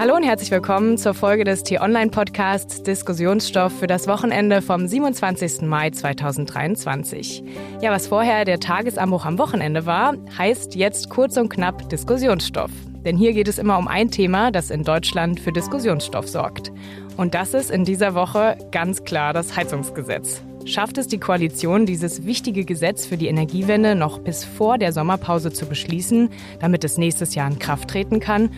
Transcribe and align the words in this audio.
Hallo 0.00 0.16
und 0.16 0.22
herzlich 0.22 0.50
willkommen 0.50 0.96
zur 0.96 1.12
Folge 1.12 1.44
des 1.44 1.62
T-Online-Podcasts 1.62 2.82
Diskussionsstoff 2.82 3.80
für 3.80 3.86
das 3.86 4.08
Wochenende 4.08 4.62
vom 4.62 4.86
27. 4.86 5.60
Mai 5.60 5.90
2023. 5.90 7.44
Ja, 7.82 7.90
was 7.90 8.06
vorher 8.06 8.46
der 8.46 8.60
Tagesanbruch 8.60 9.26
am 9.26 9.36
Wochenende 9.36 9.84
war, 9.84 10.14
heißt 10.38 10.74
jetzt 10.74 11.10
kurz 11.10 11.36
und 11.36 11.50
knapp 11.50 11.86
Diskussionsstoff. 11.90 12.70
Denn 13.04 13.18
hier 13.18 13.34
geht 13.34 13.46
es 13.46 13.58
immer 13.58 13.76
um 13.76 13.88
ein 13.88 14.10
Thema, 14.10 14.50
das 14.50 14.70
in 14.70 14.84
Deutschland 14.84 15.38
für 15.38 15.52
Diskussionsstoff 15.52 16.26
sorgt. 16.26 16.72
Und 17.18 17.34
das 17.34 17.52
ist 17.52 17.70
in 17.70 17.84
dieser 17.84 18.14
Woche 18.14 18.56
ganz 18.72 19.04
klar 19.04 19.34
das 19.34 19.54
Heizungsgesetz. 19.54 20.40
Schafft 20.64 20.96
es 20.96 21.08
die 21.08 21.20
Koalition, 21.20 21.84
dieses 21.84 22.24
wichtige 22.24 22.64
Gesetz 22.64 23.04
für 23.04 23.18
die 23.18 23.28
Energiewende 23.28 23.94
noch 23.94 24.18
bis 24.18 24.44
vor 24.44 24.78
der 24.78 24.94
Sommerpause 24.94 25.52
zu 25.52 25.66
beschließen, 25.66 26.30
damit 26.58 26.84
es 26.84 26.96
nächstes 26.96 27.34
Jahr 27.34 27.50
in 27.50 27.58
Kraft 27.58 27.90
treten 27.90 28.18
kann? 28.18 28.48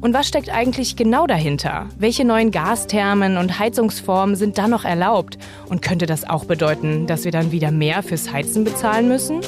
Und 0.00 0.14
was 0.14 0.28
steckt 0.28 0.48
eigentlich 0.48 0.96
genau 0.96 1.26
dahinter? 1.26 1.86
Welche 1.98 2.24
neuen 2.24 2.50
Gasthermen 2.50 3.36
und 3.36 3.58
Heizungsformen 3.58 4.34
sind 4.34 4.56
da 4.56 4.66
noch 4.66 4.86
erlaubt? 4.86 5.36
Und 5.68 5.82
könnte 5.82 6.06
das 6.06 6.28
auch 6.28 6.46
bedeuten, 6.46 7.06
dass 7.06 7.24
wir 7.24 7.32
dann 7.32 7.52
wieder 7.52 7.70
mehr 7.70 8.02
fürs 8.02 8.32
Heizen 8.32 8.64
bezahlen 8.64 9.08
müssen? 9.08 9.42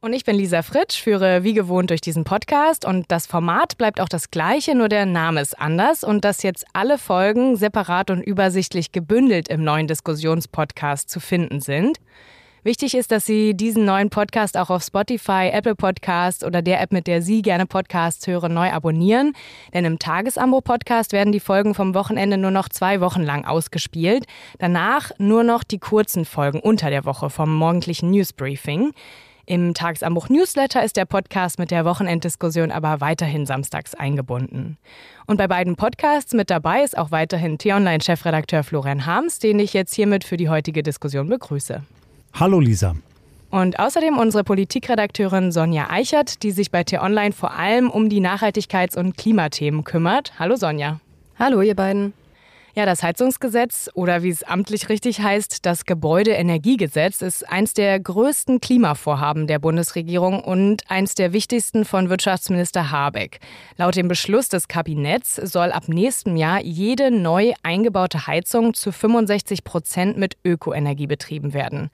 Und 0.00 0.12
ich 0.12 0.24
bin 0.24 0.34
Lisa 0.34 0.62
Fritsch, 0.62 1.00
führe 1.00 1.44
wie 1.44 1.54
gewohnt 1.54 1.90
durch 1.90 2.00
diesen 2.00 2.24
Podcast 2.24 2.84
und 2.84 3.04
das 3.08 3.26
Format 3.26 3.78
bleibt 3.78 4.00
auch 4.00 4.08
das 4.08 4.30
gleiche, 4.30 4.74
nur 4.74 4.88
der 4.88 5.06
Name 5.06 5.40
ist 5.40 5.58
anders 5.60 6.02
und 6.02 6.24
dass 6.24 6.42
jetzt 6.42 6.64
alle 6.72 6.98
Folgen 6.98 7.56
separat 7.56 8.10
und 8.10 8.22
übersichtlich 8.22 8.90
gebündelt 8.90 9.48
im 9.48 9.62
neuen 9.62 9.86
Diskussionspodcast 9.86 11.10
zu 11.10 11.20
finden 11.20 11.60
sind. 11.60 11.98
Wichtig 12.68 12.94
ist, 12.94 13.12
dass 13.12 13.24
Sie 13.24 13.54
diesen 13.54 13.86
neuen 13.86 14.10
Podcast 14.10 14.58
auch 14.58 14.68
auf 14.68 14.82
Spotify, 14.82 15.48
Apple 15.50 15.74
Podcast 15.74 16.44
oder 16.44 16.60
der 16.60 16.82
App, 16.82 16.92
mit 16.92 17.06
der 17.06 17.22
Sie 17.22 17.40
gerne 17.40 17.64
Podcasts 17.64 18.26
hören, 18.26 18.52
neu 18.52 18.70
abonnieren. 18.70 19.32
Denn 19.72 19.86
im 19.86 19.98
Tagesambo-Podcast 19.98 21.12
werden 21.12 21.32
die 21.32 21.40
Folgen 21.40 21.72
vom 21.72 21.94
Wochenende 21.94 22.36
nur 22.36 22.50
noch 22.50 22.68
zwei 22.68 23.00
Wochen 23.00 23.22
lang 23.22 23.46
ausgespielt. 23.46 24.26
Danach 24.58 25.12
nur 25.16 25.44
noch 25.44 25.64
die 25.64 25.78
kurzen 25.78 26.26
Folgen 26.26 26.60
unter 26.60 26.90
der 26.90 27.06
Woche 27.06 27.30
vom 27.30 27.56
morgendlichen 27.56 28.10
Newsbriefing. 28.10 28.92
Im 29.46 29.72
Tagesanbruch 29.72 30.28
Newsletter 30.28 30.84
ist 30.84 30.98
der 30.98 31.06
Podcast 31.06 31.58
mit 31.58 31.70
der 31.70 31.86
Wochenenddiskussion 31.86 32.70
aber 32.70 33.00
weiterhin 33.00 33.46
samstags 33.46 33.94
eingebunden. 33.94 34.76
Und 35.26 35.38
bei 35.38 35.48
beiden 35.48 35.76
Podcasts 35.76 36.34
mit 36.34 36.50
dabei 36.50 36.82
ist 36.82 36.98
auch 36.98 37.12
weiterhin 37.12 37.56
T-Online-Chefredakteur 37.56 38.62
Florian 38.62 39.06
Harms, 39.06 39.38
den 39.38 39.58
ich 39.58 39.72
jetzt 39.72 39.94
hiermit 39.94 40.22
für 40.22 40.36
die 40.36 40.50
heutige 40.50 40.82
Diskussion 40.82 41.30
begrüße. 41.30 41.82
Hallo 42.40 42.60
Lisa. 42.60 42.94
Und 43.50 43.80
außerdem 43.80 44.16
unsere 44.16 44.44
Politikredakteurin 44.44 45.50
Sonja 45.50 45.90
Eichert, 45.90 46.44
die 46.44 46.52
sich 46.52 46.70
bei 46.70 46.84
T-Online 46.84 47.32
vor 47.32 47.52
allem 47.52 47.90
um 47.90 48.08
die 48.08 48.20
Nachhaltigkeits- 48.20 48.96
und 48.96 49.16
Klimathemen 49.16 49.82
kümmert. 49.82 50.38
Hallo 50.38 50.54
Sonja. 50.54 51.00
Hallo 51.36 51.62
ihr 51.62 51.74
beiden. 51.74 52.12
Ja, 52.78 52.86
das 52.86 53.02
Heizungsgesetz 53.02 53.90
oder 53.94 54.22
wie 54.22 54.28
es 54.28 54.44
amtlich 54.44 54.88
richtig 54.88 55.20
heißt, 55.20 55.66
das 55.66 55.84
Gebäudeenergiegesetz 55.84 57.22
ist 57.22 57.42
eins 57.50 57.74
der 57.74 57.98
größten 57.98 58.60
Klimavorhaben 58.60 59.48
der 59.48 59.58
Bundesregierung 59.58 60.44
und 60.44 60.88
eins 60.88 61.16
der 61.16 61.32
wichtigsten 61.32 61.84
von 61.84 62.08
Wirtschaftsminister 62.08 62.92
Habeck. 62.92 63.40
Laut 63.78 63.96
dem 63.96 64.06
Beschluss 64.06 64.48
des 64.48 64.68
Kabinetts 64.68 65.34
soll 65.34 65.72
ab 65.72 65.88
nächstem 65.88 66.36
Jahr 66.36 66.60
jede 66.62 67.10
neu 67.10 67.52
eingebaute 67.64 68.28
Heizung 68.28 68.74
zu 68.74 68.92
65 68.92 69.64
Prozent 69.64 70.16
mit 70.16 70.36
Ökoenergie 70.44 71.08
betrieben 71.08 71.54
werden. 71.54 71.90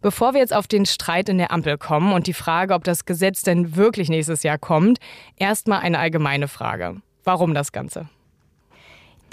Bevor 0.00 0.32
wir 0.32 0.40
jetzt 0.40 0.52
auf 0.52 0.66
den 0.66 0.84
Streit 0.84 1.28
in 1.28 1.38
der 1.38 1.52
Ampel 1.52 1.78
kommen 1.78 2.12
und 2.12 2.26
die 2.26 2.32
Frage, 2.32 2.74
ob 2.74 2.82
das 2.82 3.04
Gesetz 3.04 3.42
denn 3.42 3.76
wirklich 3.76 4.08
nächstes 4.08 4.42
Jahr 4.42 4.58
kommt, 4.58 4.98
erstmal 5.36 5.78
eine 5.78 6.00
allgemeine 6.00 6.48
Frage. 6.48 7.02
Warum 7.22 7.54
das 7.54 7.70
Ganze? 7.70 8.08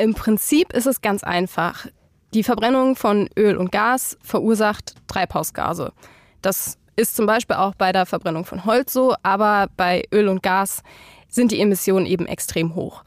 Im 0.01 0.15
Prinzip 0.15 0.73
ist 0.73 0.87
es 0.87 1.01
ganz 1.01 1.23
einfach. 1.23 1.85
Die 2.33 2.41
Verbrennung 2.41 2.95
von 2.95 3.29
Öl 3.37 3.55
und 3.55 3.71
Gas 3.71 4.17
verursacht 4.23 4.95
Treibhausgase. 5.05 5.93
Das 6.41 6.79
ist 6.95 7.15
zum 7.15 7.27
Beispiel 7.27 7.57
auch 7.57 7.75
bei 7.75 7.91
der 7.91 8.07
Verbrennung 8.07 8.43
von 8.43 8.65
Holz 8.65 8.93
so, 8.93 9.13
aber 9.21 9.67
bei 9.77 10.01
Öl 10.11 10.27
und 10.27 10.41
Gas 10.41 10.81
sind 11.27 11.51
die 11.51 11.61
Emissionen 11.61 12.07
eben 12.07 12.25
extrem 12.25 12.73
hoch. 12.73 13.03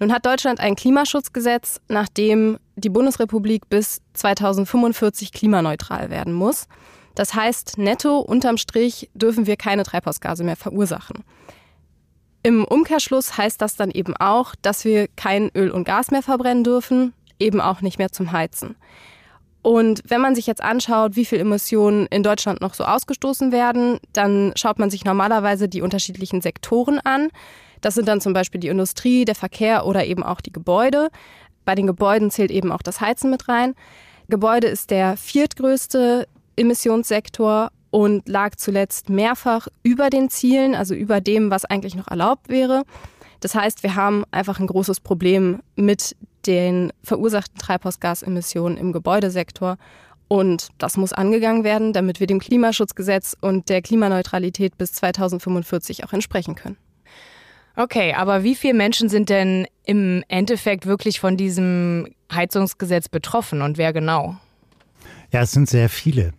Nun 0.00 0.12
hat 0.12 0.26
Deutschland 0.26 0.60
ein 0.60 0.76
Klimaschutzgesetz, 0.76 1.80
nach 1.88 2.10
dem 2.10 2.58
die 2.76 2.90
Bundesrepublik 2.90 3.70
bis 3.70 4.02
2045 4.12 5.32
klimaneutral 5.32 6.10
werden 6.10 6.34
muss. 6.34 6.66
Das 7.14 7.32
heißt, 7.32 7.78
netto 7.78 8.18
unterm 8.18 8.58
Strich 8.58 9.08
dürfen 9.14 9.46
wir 9.46 9.56
keine 9.56 9.82
Treibhausgase 9.82 10.44
mehr 10.44 10.56
verursachen. 10.56 11.24
Im 12.46 12.62
Umkehrschluss 12.66 13.38
heißt 13.38 13.62
das 13.62 13.74
dann 13.74 13.90
eben 13.90 14.14
auch, 14.18 14.54
dass 14.60 14.84
wir 14.84 15.08
kein 15.16 15.50
Öl 15.56 15.70
und 15.70 15.84
Gas 15.84 16.10
mehr 16.10 16.22
verbrennen 16.22 16.62
dürfen, 16.62 17.14
eben 17.38 17.58
auch 17.58 17.80
nicht 17.80 17.98
mehr 17.98 18.12
zum 18.12 18.32
Heizen. 18.32 18.76
Und 19.62 20.02
wenn 20.06 20.20
man 20.20 20.34
sich 20.34 20.46
jetzt 20.46 20.62
anschaut, 20.62 21.16
wie 21.16 21.24
viel 21.24 21.40
Emissionen 21.40 22.06
in 22.08 22.22
Deutschland 22.22 22.60
noch 22.60 22.74
so 22.74 22.84
ausgestoßen 22.84 23.50
werden, 23.50 23.98
dann 24.12 24.52
schaut 24.56 24.78
man 24.78 24.90
sich 24.90 25.06
normalerweise 25.06 25.70
die 25.70 25.80
unterschiedlichen 25.80 26.42
Sektoren 26.42 26.98
an. 26.98 27.30
Das 27.80 27.94
sind 27.94 28.08
dann 28.08 28.20
zum 28.20 28.34
Beispiel 28.34 28.60
die 28.60 28.68
Industrie, 28.68 29.24
der 29.24 29.34
Verkehr 29.34 29.86
oder 29.86 30.04
eben 30.04 30.22
auch 30.22 30.42
die 30.42 30.52
Gebäude. 30.52 31.08
Bei 31.64 31.74
den 31.74 31.86
Gebäuden 31.86 32.30
zählt 32.30 32.50
eben 32.50 32.72
auch 32.72 32.82
das 32.82 33.00
Heizen 33.00 33.30
mit 33.30 33.48
rein. 33.48 33.74
Gebäude 34.28 34.66
ist 34.66 34.90
der 34.90 35.16
viertgrößte 35.16 36.28
Emissionssektor 36.56 37.70
und 37.94 38.28
lag 38.28 38.56
zuletzt 38.56 39.08
mehrfach 39.08 39.68
über 39.84 40.10
den 40.10 40.28
Zielen, 40.28 40.74
also 40.74 40.96
über 40.96 41.20
dem, 41.20 41.52
was 41.52 41.64
eigentlich 41.64 41.94
noch 41.94 42.08
erlaubt 42.08 42.48
wäre. 42.48 42.82
Das 43.38 43.54
heißt, 43.54 43.84
wir 43.84 43.94
haben 43.94 44.24
einfach 44.32 44.58
ein 44.58 44.66
großes 44.66 44.98
Problem 44.98 45.60
mit 45.76 46.16
den 46.44 46.92
verursachten 47.04 47.56
Treibhausgasemissionen 47.56 48.78
im 48.78 48.92
Gebäudesektor. 48.92 49.76
Und 50.26 50.70
das 50.78 50.96
muss 50.96 51.12
angegangen 51.12 51.62
werden, 51.62 51.92
damit 51.92 52.18
wir 52.18 52.26
dem 52.26 52.40
Klimaschutzgesetz 52.40 53.36
und 53.40 53.68
der 53.68 53.80
Klimaneutralität 53.80 54.76
bis 54.76 54.92
2045 54.94 56.02
auch 56.02 56.12
entsprechen 56.12 56.56
können. 56.56 56.78
Okay, 57.76 58.12
aber 58.14 58.42
wie 58.42 58.56
viele 58.56 58.74
Menschen 58.74 59.08
sind 59.08 59.28
denn 59.28 59.68
im 59.84 60.24
Endeffekt 60.26 60.86
wirklich 60.86 61.20
von 61.20 61.36
diesem 61.36 62.08
Heizungsgesetz 62.32 63.08
betroffen 63.08 63.62
und 63.62 63.78
wer 63.78 63.92
genau? 63.92 64.34
Ja, 65.30 65.42
es 65.42 65.52
sind 65.52 65.68
sehr 65.68 65.88
viele. 65.88 66.32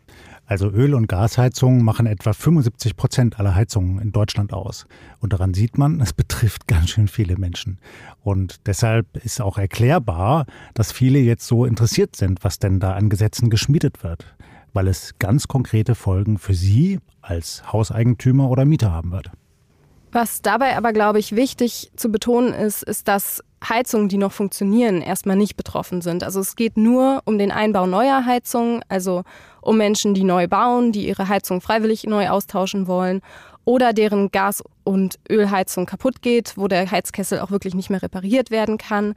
Also 0.48 0.70
Öl- 0.70 0.94
und 0.94 1.08
Gasheizungen 1.08 1.84
machen 1.84 2.06
etwa 2.06 2.34
75 2.34 2.96
Prozent 2.96 3.40
aller 3.40 3.56
Heizungen 3.56 4.00
in 4.00 4.12
Deutschland 4.12 4.54
aus. 4.54 4.86
Und 5.20 5.34
daran 5.34 5.54
sieht 5.54 5.78
man, 5.78 6.00
es 6.02 6.14
betrifft 6.14 6.68
ganz 6.68 6.90
schön 6.90 7.08
viele 7.08 7.38
Menschen. 7.38 7.80
Und 8.24 8.68
deshalb 8.68 9.18
ist 9.18 9.42
auch 9.42 9.58
erklärbar, 9.58 10.46
dass 10.74 10.92
viele 10.92 11.20
jetzt 11.20 11.48
so 11.48 11.66
interessiert 11.66 12.16
sind, 12.16 12.44
was 12.44 12.60
denn 12.60 12.80
da 12.80 12.94
an 12.94 13.10
Gesetzen 13.10 13.50
geschmiedet 13.50 14.04
wird. 14.04 14.26
Weil 14.74 14.88
es 14.88 15.18
ganz 15.20 15.48
konkrete 15.48 15.96
Folgen 15.96 16.38
für 16.38 16.54
sie 16.54 17.00
als 17.22 17.72
Hauseigentümer 17.72 18.50
oder 18.50 18.66
Mieter 18.66 18.92
haben 18.92 19.12
wird. 19.12 19.32
Was 20.12 20.42
dabei 20.42 20.78
aber, 20.78 20.94
glaube 20.94 21.20
ich, 21.20 21.36
wichtig 21.36 21.92
zu 21.98 22.10
betonen 22.10 22.54
ist, 22.54 22.84
ist, 22.84 23.08
dass 23.10 23.44
Heizungen, 23.68 24.08
die 24.08 24.18
noch 24.18 24.32
funktionieren, 24.32 25.02
erstmal 25.02 25.36
nicht 25.36 25.58
betroffen 25.58 26.02
sind. 26.02 26.24
Also 26.24 26.40
es 26.40 26.56
geht 26.56 26.78
nur 26.78 27.22
um 27.26 27.38
den 27.38 27.52
Einbau 27.52 27.86
neuer 27.86 28.26
Heizungen, 28.26 28.82
also 28.88 29.24
um 29.66 29.78
Menschen, 29.78 30.14
die 30.14 30.24
neu 30.24 30.48
bauen, 30.48 30.92
die 30.92 31.08
ihre 31.08 31.28
Heizung 31.28 31.60
freiwillig 31.60 32.04
neu 32.04 32.30
austauschen 32.30 32.88
wollen 32.88 33.22
oder 33.66 33.94
deren 33.94 34.32
Gas- 34.32 34.64
und 34.84 35.20
Ölheizung 35.30 35.86
kaputt 35.86 36.22
geht, 36.22 36.54
wo 36.56 36.68
der 36.68 36.90
Heizkessel 36.90 37.40
auch 37.40 37.52
wirklich 37.52 37.74
nicht 37.74 37.90
mehr 37.90 38.02
repariert 38.02 38.52
werden 38.52 38.78
kann. 38.78 39.16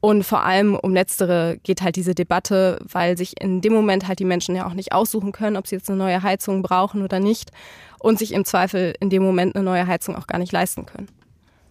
Und 0.00 0.24
vor 0.24 0.42
allem 0.42 0.76
um 0.76 0.94
letztere 0.94 1.58
geht 1.62 1.82
halt 1.82 1.96
diese 1.96 2.14
Debatte, 2.14 2.78
weil 2.90 3.18
sich 3.18 3.38
in 3.38 3.60
dem 3.60 3.74
Moment 3.74 4.08
halt 4.08 4.18
die 4.18 4.24
Menschen 4.24 4.56
ja 4.56 4.66
auch 4.66 4.72
nicht 4.72 4.92
aussuchen 4.92 5.32
können, 5.32 5.58
ob 5.58 5.66
sie 5.66 5.76
jetzt 5.76 5.90
eine 5.90 5.98
neue 5.98 6.22
Heizung 6.22 6.62
brauchen 6.62 7.02
oder 7.02 7.20
nicht 7.20 7.50
und 7.98 8.18
sich 8.18 8.32
im 8.32 8.46
Zweifel 8.46 8.94
in 8.98 9.10
dem 9.10 9.22
Moment 9.22 9.54
eine 9.54 9.64
neue 9.64 9.86
Heizung 9.86 10.16
auch 10.16 10.26
gar 10.26 10.38
nicht 10.38 10.52
leisten 10.52 10.86
können. 10.86 11.08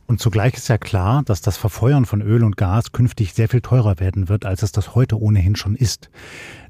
Und 0.09 0.19
zugleich 0.19 0.55
ist 0.55 0.67
ja 0.69 0.79
klar, 0.79 1.21
dass 1.23 1.41
das 1.41 1.57
Verfeuern 1.57 2.03
von 2.03 2.23
Öl 2.23 2.43
und 2.43 2.57
Gas 2.57 2.93
künftig 2.93 3.35
sehr 3.35 3.47
viel 3.47 3.61
teurer 3.61 3.99
werden 3.99 4.27
wird, 4.27 4.43
als 4.43 4.63
es 4.63 4.71
das 4.71 4.95
heute 4.95 5.21
ohnehin 5.21 5.55
schon 5.55 5.75
ist. 5.75 6.09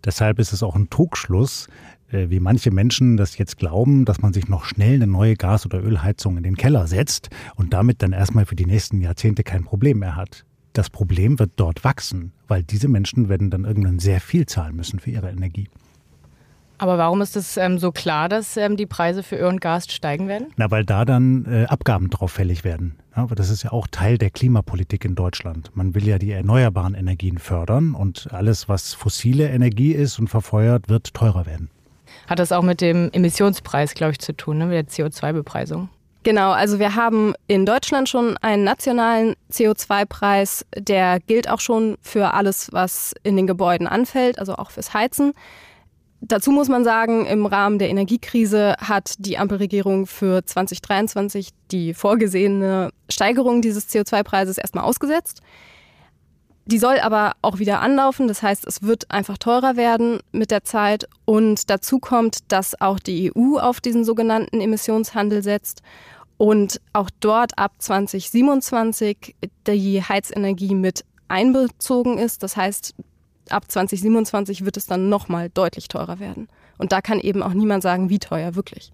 Deshalb 0.04 0.40
ist 0.40 0.52
es 0.52 0.62
auch 0.62 0.76
ein 0.76 0.90
Trugschluss, 0.90 1.70
äh, 2.12 2.30
wie 2.30 2.42
manche 2.42 2.70
Menschen 2.70 3.16
das 3.16 3.38
jetzt 3.38 3.58
glauben, 3.58 4.04
dass 4.04 4.22
man 4.22 4.34
sich 4.34 4.50
noch 4.50 4.66
schnell 4.66 4.96
eine 4.96 5.08
neue 5.08 5.38
Gas- 5.38 5.66
oder 5.66 5.82
Ölheizung 5.82 6.36
in 6.36 6.44
den 6.44 6.58
Keller 6.58 6.86
setzt 6.86 7.30
und 7.56 7.72
damit 7.72 8.04
dann 8.04 8.12
erstmal 8.12 8.46
für 8.46 8.58
die 8.58 8.66
nächsten 8.66 9.00
Jahrzehnte 9.00 9.44
kein 9.44 9.64
Problem 9.64 10.00
mehr 10.00 10.18
hat. 10.18 10.44
Das 10.74 10.90
Problem 10.90 11.40
wird 11.40 11.52
dort 11.56 11.86
wachsen, 11.86 12.34
weil 12.50 12.64
diese 12.64 12.90
Menschen 12.90 13.30
werden 13.30 13.50
dann 13.50 13.64
irgendwann 13.64 14.00
sehr 14.00 14.20
viel 14.20 14.48
zahlen 14.48 14.76
müssen 14.76 15.00
für 15.00 15.12
ihre 15.12 15.30
Energie. 15.30 15.70
Aber 16.80 16.98
warum 16.98 17.22
ist 17.22 17.36
es 17.36 17.58
ähm, 17.58 17.78
so 17.78 17.92
klar, 17.92 18.30
dass 18.30 18.56
ähm, 18.56 18.78
die 18.78 18.86
Preise 18.86 19.22
für 19.22 19.36
Öl 19.36 19.48
und 19.48 19.62
Gas 19.62 19.86
steigen 19.92 20.30
werden? 20.30 20.48
Na, 20.56 20.72
weil 20.72 20.86
da 20.86 21.04
dann 21.04 21.46
äh, 21.46 21.66
Abgaben 21.66 22.10
drauf 22.10 22.32
fällig 22.32 22.64
werden. 22.64 22.96
Ja, 23.16 23.24
aber 23.24 23.36
das 23.36 23.50
ist 23.50 23.64
ja 23.64 23.74
auch 23.74 23.86
Teil 23.88 24.18
der 24.18 24.30
Klimapolitik 24.30 25.04
in 25.04 25.14
Deutschland. 25.14 25.72
Man 25.76 25.94
will 25.94 26.08
ja 26.08 26.18
die 26.18 26.32
erneuerbaren 26.32 26.96
Energien 26.96 27.38
fördern 27.38 27.94
und 27.94 28.30
alles, 28.32 28.70
was 28.70 28.94
fossile 28.94 29.50
Energie 29.50 29.92
ist 29.92 30.20
und 30.20 30.30
verfeuert, 30.30 30.88
wird 30.88 31.14
teurer 31.14 31.46
werden. 31.46 31.70
Hat 32.28 32.40
das 32.40 32.54
auch 32.54 32.64
mit 32.64 32.80
dem 32.80 33.10
Emissionspreis, 33.12 33.94
glaube 33.94 34.14
ich, 34.14 34.20
zu 34.20 34.36
tun, 34.36 34.58
ne? 34.58 34.66
mit 34.68 34.76
der 34.76 34.88
CO2-Bepreisung? 34.88 35.90
Genau, 36.24 36.52
also 36.52 36.80
wir 36.80 36.96
haben 36.96 37.34
in 37.48 37.66
Deutschland 37.66 38.08
schon 38.08 38.38
einen 38.38 38.64
nationalen 38.64 39.36
CO2-Preis, 39.52 40.66
der 40.78 41.20
gilt 41.22 41.50
auch 41.50 41.60
schon 41.60 41.98
für 42.02 42.34
alles, 42.34 42.70
was 42.72 43.16
in 43.24 43.36
den 43.36 43.48
Gebäuden 43.48 43.88
anfällt, 43.88 44.38
also 44.38 44.56
auch 44.56 44.72
fürs 44.72 44.94
Heizen. 44.94 45.34
Dazu 46.22 46.52
muss 46.52 46.68
man 46.68 46.84
sagen, 46.84 47.26
im 47.26 47.46
Rahmen 47.46 47.80
der 47.80 47.90
Energiekrise 47.90 48.76
hat 48.80 49.14
die 49.20 49.38
Ampelregierung 49.38 50.06
für 50.06 50.46
2023 50.46 51.50
die 51.72 51.94
vorgesehene 51.94 52.92
Steigerung 53.10 53.62
dieses 53.62 53.90
CO2-Preises 53.90 54.58
erstmal 54.58 54.84
ausgesetzt. 54.84 55.42
Die 56.66 56.78
soll 56.78 57.00
aber 57.00 57.34
auch 57.42 57.58
wieder 57.58 57.80
anlaufen. 57.80 58.28
Das 58.28 58.44
heißt, 58.44 58.68
es 58.68 58.84
wird 58.84 59.10
einfach 59.10 59.38
teurer 59.38 59.76
werden 59.78 60.20
mit 60.32 60.52
der 60.52 60.64
Zeit. 60.64 61.08
Und 61.26 61.70
dazu 61.70 62.00
kommt, 62.00 62.52
dass 62.52 62.80
auch 62.80 63.00
die 63.00 63.32
EU 63.36 63.58
auf 63.58 63.80
diesen 63.80 64.04
sogenannten 64.04 64.62
Emissionshandel 64.62 65.42
setzt 65.42 65.82
und 66.38 66.80
auch 66.94 67.10
dort 67.22 67.58
ab 67.58 67.74
2027 67.80 69.36
die 69.68 70.04
Heizenergie 70.04 70.76
mit 70.76 71.06
einbezogen 71.28 72.18
ist. 72.18 72.44
Das 72.44 72.56
heißt, 72.56 72.94
ab 73.52 73.70
2027 73.70 74.66
wird 74.66 74.78
es 74.78 74.86
dann 74.86 75.10
nochmal 75.10 75.50
deutlich 75.50 75.88
teurer 75.88 76.20
werden. 76.20 76.48
Und 76.78 76.92
da 76.92 77.02
kann 77.02 77.20
eben 77.20 77.44
auch 77.44 77.54
niemand 77.54 77.84
sagen, 77.84 78.10
wie 78.10 78.20
teuer 78.20 78.56
wirklich. 78.56 78.92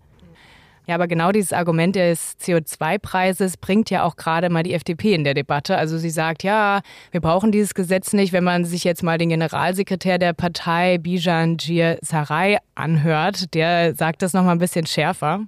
Ja, 0.88 0.96
aber 0.96 1.07
genau 1.07 1.31
dieses 1.31 1.52
Argument 1.52 1.96
des 1.96 2.38
CO2-Preises 2.40 3.57
bringt 3.57 3.90
ja 3.90 4.04
auch 4.04 4.16
gerade 4.18 4.50
mal 4.50 4.62
die 4.62 4.74
FDP 4.74 5.16
in 5.16 5.24
der 5.24 5.34
Debatte. 5.34 5.78
Also 5.78 5.98
sie 5.98 6.12
sagt, 6.12 6.44
ja, 6.44 6.81
wir 7.12 7.22
brauchen 7.22 7.52
dieses 7.52 7.74
Gesetz 7.74 8.13
nicht. 8.13 8.34
Wenn 8.34 8.44
man 8.44 8.66
sich 8.66 8.84
jetzt 8.84 9.02
mal 9.02 9.18
den 9.18 9.30
Generalsekretär 9.30 10.19
der 10.19 10.34
Partei, 10.34 11.00
Bijan 11.00 11.57
Jir 11.60 11.98
Sarai, 12.02 12.60
anhört, 12.75 13.54
der 13.56 13.96
sagt 13.96 14.22
das 14.22 14.34
nochmal 14.34 14.56
ein 14.56 14.60
bisschen 14.60 14.86
schärfer. 14.86 15.42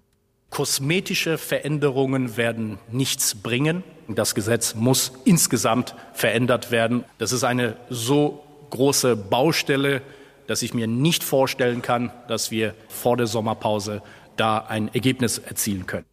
Kosmetische 0.50 1.38
Veränderungen 1.38 2.36
werden 2.36 2.80
nichts 2.92 3.36
bringen. 3.36 3.84
Das 4.08 4.34
Gesetz 4.34 4.74
muss 4.74 5.12
insgesamt 5.26 5.94
verändert 6.14 6.72
werden. 6.72 7.04
Das 7.20 7.32
ist 7.32 7.44
eine 7.44 7.76
so 7.90 8.44
große 8.70 9.16
Baustelle, 9.16 10.02
dass 10.48 10.62
ich 10.62 10.74
mir 10.74 10.88
nicht 10.88 11.24
vorstellen 11.24 11.82
kann, 11.82 12.12
dass 12.28 12.52
wir 12.52 12.74
vor 12.88 13.18
der 13.18 13.28
Sommerpause 13.28 14.02
da 14.38 14.60
ein 14.60 14.94
Ergebnis 14.94 15.40
erzielen 15.40 15.86
können. 15.86 16.06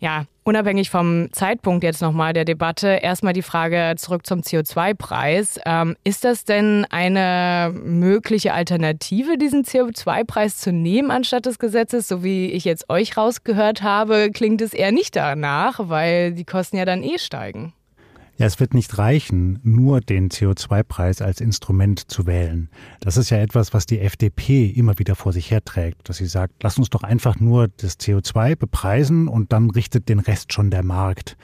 Ja, 0.00 0.24
unabhängig 0.44 0.88
vom 0.88 1.30
Zeitpunkt 1.32 1.84
jetzt 1.84 2.00
nochmal 2.00 2.32
der 2.32 2.46
Debatte, 2.46 2.88
erstmal 3.02 3.34
die 3.34 3.42
Frage 3.42 3.94
zurück 3.98 4.24
zum 4.26 4.40
CO2-Preis. 4.40 5.60
Ähm, 5.66 5.94
ist 6.04 6.24
das 6.24 6.46
denn 6.46 6.86
eine 6.88 7.70
mögliche 7.74 8.54
Alternative, 8.54 9.36
diesen 9.36 9.62
CO2-Preis 9.62 10.56
zu 10.56 10.72
nehmen 10.72 11.10
anstatt 11.10 11.44
des 11.44 11.58
Gesetzes? 11.58 12.08
So 12.08 12.24
wie 12.24 12.46
ich 12.46 12.64
jetzt 12.64 12.88
euch 12.88 13.18
rausgehört 13.18 13.82
habe, 13.82 14.30
klingt 14.32 14.62
es 14.62 14.72
eher 14.72 14.90
nicht 14.90 15.16
danach, 15.16 15.78
weil 15.90 16.32
die 16.32 16.44
Kosten 16.44 16.78
ja 16.78 16.86
dann 16.86 17.02
eh 17.02 17.18
steigen. 17.18 17.74
Ja, 18.40 18.46
es 18.46 18.58
wird 18.58 18.72
nicht 18.72 18.96
reichen, 18.96 19.58
nur 19.64 20.00
den 20.00 20.30
CO2-Preis 20.30 21.20
als 21.20 21.42
Instrument 21.42 22.10
zu 22.10 22.26
wählen. 22.26 22.70
Das 23.00 23.18
ist 23.18 23.28
ja 23.28 23.36
etwas, 23.36 23.74
was 23.74 23.84
die 23.84 24.00
FDP 24.00 24.64
immer 24.64 24.98
wieder 24.98 25.14
vor 25.14 25.34
sich 25.34 25.50
herträgt, 25.50 26.08
dass 26.08 26.16
sie 26.16 26.26
sagt, 26.26 26.54
lass 26.62 26.78
uns 26.78 26.88
doch 26.88 27.02
einfach 27.02 27.38
nur 27.38 27.68
das 27.68 28.00
CO2 28.00 28.56
bepreisen 28.56 29.28
und 29.28 29.52
dann 29.52 29.68
richtet 29.68 30.08
den 30.08 30.20
Rest 30.20 30.54
schon 30.54 30.70
der 30.70 30.82
Markt. 30.82 31.36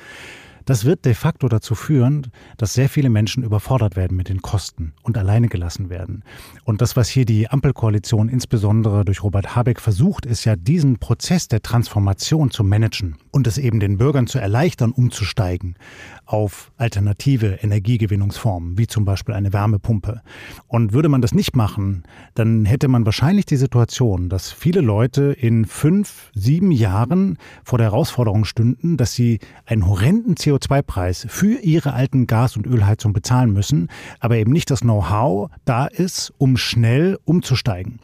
Das 0.66 0.84
wird 0.84 1.04
de 1.04 1.14
facto 1.14 1.48
dazu 1.48 1.76
führen, 1.76 2.26
dass 2.56 2.74
sehr 2.74 2.88
viele 2.88 3.08
Menschen 3.08 3.44
überfordert 3.44 3.94
werden 3.94 4.16
mit 4.16 4.28
den 4.28 4.42
Kosten 4.42 4.94
und 5.02 5.16
alleine 5.16 5.46
gelassen 5.46 5.90
werden. 5.90 6.24
Und 6.64 6.82
das, 6.82 6.96
was 6.96 7.08
hier 7.08 7.24
die 7.24 7.48
Ampelkoalition 7.48 8.28
insbesondere 8.28 9.04
durch 9.04 9.22
Robert 9.22 9.54
Habeck 9.54 9.80
versucht, 9.80 10.26
ist 10.26 10.44
ja 10.44 10.56
diesen 10.56 10.98
Prozess 10.98 11.46
der 11.46 11.62
Transformation 11.62 12.50
zu 12.50 12.64
managen 12.64 13.16
und 13.30 13.46
es 13.46 13.58
eben 13.58 13.78
den 13.78 13.96
Bürgern 13.96 14.26
zu 14.26 14.40
erleichtern, 14.40 14.90
umzusteigen 14.90 15.76
auf 16.24 16.72
alternative 16.76 17.60
Energiegewinnungsformen, 17.62 18.76
wie 18.76 18.88
zum 18.88 19.04
Beispiel 19.04 19.36
eine 19.36 19.52
Wärmepumpe. 19.52 20.22
Und 20.66 20.92
würde 20.92 21.08
man 21.08 21.22
das 21.22 21.32
nicht 21.32 21.54
machen, 21.54 22.02
dann 22.34 22.64
hätte 22.64 22.88
man 22.88 23.06
wahrscheinlich 23.06 23.46
die 23.46 23.56
Situation, 23.56 24.28
dass 24.28 24.50
viele 24.50 24.80
Leute 24.80 25.32
in 25.32 25.64
fünf, 25.64 26.32
sieben 26.34 26.72
Jahren 26.72 27.38
vor 27.62 27.78
der 27.78 27.92
Herausforderung 27.92 28.44
stünden, 28.44 28.96
dass 28.96 29.14
sie 29.14 29.38
einen 29.64 29.86
horrenden 29.86 30.34
CO2-Preis 30.56 31.26
für 31.28 31.58
ihre 31.60 31.92
alten 31.92 32.26
Gas- 32.26 32.56
und 32.56 32.66
Ölheizung 32.66 33.12
bezahlen 33.12 33.52
müssen, 33.52 33.88
aber 34.20 34.36
eben 34.36 34.52
nicht 34.52 34.70
das 34.70 34.80
Know-how 34.80 35.50
da 35.64 35.86
ist, 35.86 36.32
um 36.38 36.56
schnell 36.56 37.18
umzusteigen 37.24 38.00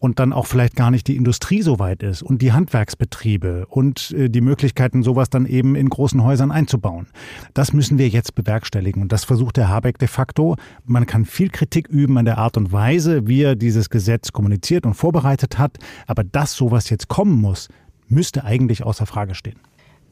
und 0.00 0.18
dann 0.18 0.32
auch 0.32 0.46
vielleicht 0.46 0.76
gar 0.76 0.90
nicht 0.90 1.06
die 1.08 1.16
Industrie 1.16 1.60
so 1.60 1.78
weit 1.78 2.02
ist 2.02 2.22
und 2.22 2.40
die 2.40 2.52
Handwerksbetriebe 2.52 3.66
und 3.68 4.14
die 4.16 4.40
Möglichkeiten, 4.40 5.02
sowas 5.02 5.28
dann 5.28 5.44
eben 5.44 5.76
in 5.76 5.90
großen 5.90 6.24
Häusern 6.24 6.50
einzubauen. 6.50 7.06
Das 7.52 7.74
müssen 7.74 7.98
wir 7.98 8.08
jetzt 8.08 8.34
bewerkstelligen 8.34 9.02
und 9.02 9.12
das 9.12 9.24
versucht 9.24 9.58
der 9.58 9.68
Habeck 9.68 9.98
de 9.98 10.08
facto. 10.08 10.56
Man 10.84 11.04
kann 11.04 11.26
viel 11.26 11.50
Kritik 11.50 11.86
üben 11.88 12.16
an 12.16 12.24
der 12.24 12.38
Art 12.38 12.56
und 12.56 12.72
Weise, 12.72 13.28
wie 13.28 13.42
er 13.42 13.56
dieses 13.56 13.90
Gesetz 13.90 14.32
kommuniziert 14.32 14.86
und 14.86 14.94
vorbereitet 14.94 15.58
hat, 15.58 15.76
aber 16.06 16.24
dass 16.24 16.54
sowas 16.54 16.88
jetzt 16.88 17.08
kommen 17.08 17.38
muss, 17.38 17.68
müsste 18.08 18.44
eigentlich 18.44 18.82
außer 18.82 19.04
Frage 19.04 19.34
stehen. 19.34 19.60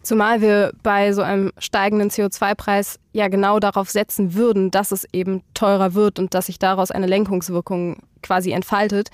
Zumal 0.08 0.40
wir 0.40 0.72
bei 0.82 1.12
so 1.12 1.20
einem 1.20 1.52
steigenden 1.58 2.08
CO2-Preis 2.08 2.98
ja 3.12 3.28
genau 3.28 3.58
darauf 3.60 3.90
setzen 3.90 4.32
würden, 4.32 4.70
dass 4.70 4.90
es 4.90 5.06
eben 5.12 5.42
teurer 5.52 5.92
wird 5.92 6.18
und 6.18 6.32
dass 6.32 6.46
sich 6.46 6.58
daraus 6.58 6.90
eine 6.90 7.06
Lenkungswirkung 7.06 7.98
quasi 8.22 8.52
entfaltet. 8.52 9.10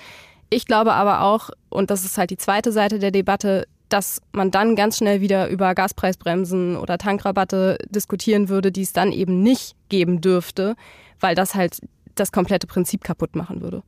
Ich 0.50 0.67
glaube 0.67 0.93
aber 0.93 1.23
auch, 1.23 1.50
und 1.69 1.91
das 1.91 2.05
ist 2.05 2.17
halt 2.17 2.31
die 2.31 2.37
zweite 2.37 2.70
Seite 2.70 3.00
der 3.00 3.11
Debatte, 3.11 3.67
dass 3.88 4.23
man 4.31 4.52
dann 4.52 4.76
ganz 4.76 4.99
schnell 4.99 5.20
wieder 5.20 5.49
über 5.49 5.75
Gaspreisbremsen 5.75 6.76
oder 6.76 6.96
Tankrabatte 6.96 7.76
diskutieren 7.91 8.49
würde, 8.49 8.70
die 8.70 8.82
es 8.82 8.93
dann 8.93 9.11
eben 9.11 9.43
nicht 9.43 9.75
geben 9.88 10.20
dürfte, 10.20 10.76
weil 11.19 11.35
das 11.35 11.56
halt 11.56 11.81
das 12.14 12.31
komplette 12.31 12.69
Prinzip 12.69 13.02
kaputt 13.02 13.35
machen 13.35 13.62
würde. 13.62 13.82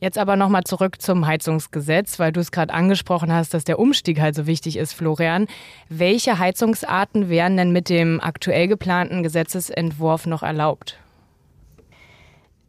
Jetzt 0.00 0.16
aber 0.16 0.34
nochmal 0.36 0.64
zurück 0.64 1.02
zum 1.02 1.26
Heizungsgesetz, 1.26 2.18
weil 2.18 2.32
du 2.32 2.40
es 2.40 2.52
gerade 2.52 2.72
angesprochen 2.72 3.32
hast, 3.32 3.52
dass 3.52 3.64
der 3.64 3.78
Umstieg 3.78 4.18
halt 4.18 4.34
so 4.34 4.46
wichtig 4.46 4.78
ist, 4.78 4.94
Florian. 4.94 5.46
Welche 5.90 6.38
Heizungsarten 6.38 7.28
wären 7.28 7.58
denn 7.58 7.70
mit 7.70 7.90
dem 7.90 8.18
aktuell 8.20 8.66
geplanten 8.66 9.22
Gesetzesentwurf 9.22 10.26
noch 10.26 10.42
erlaubt? 10.42 10.98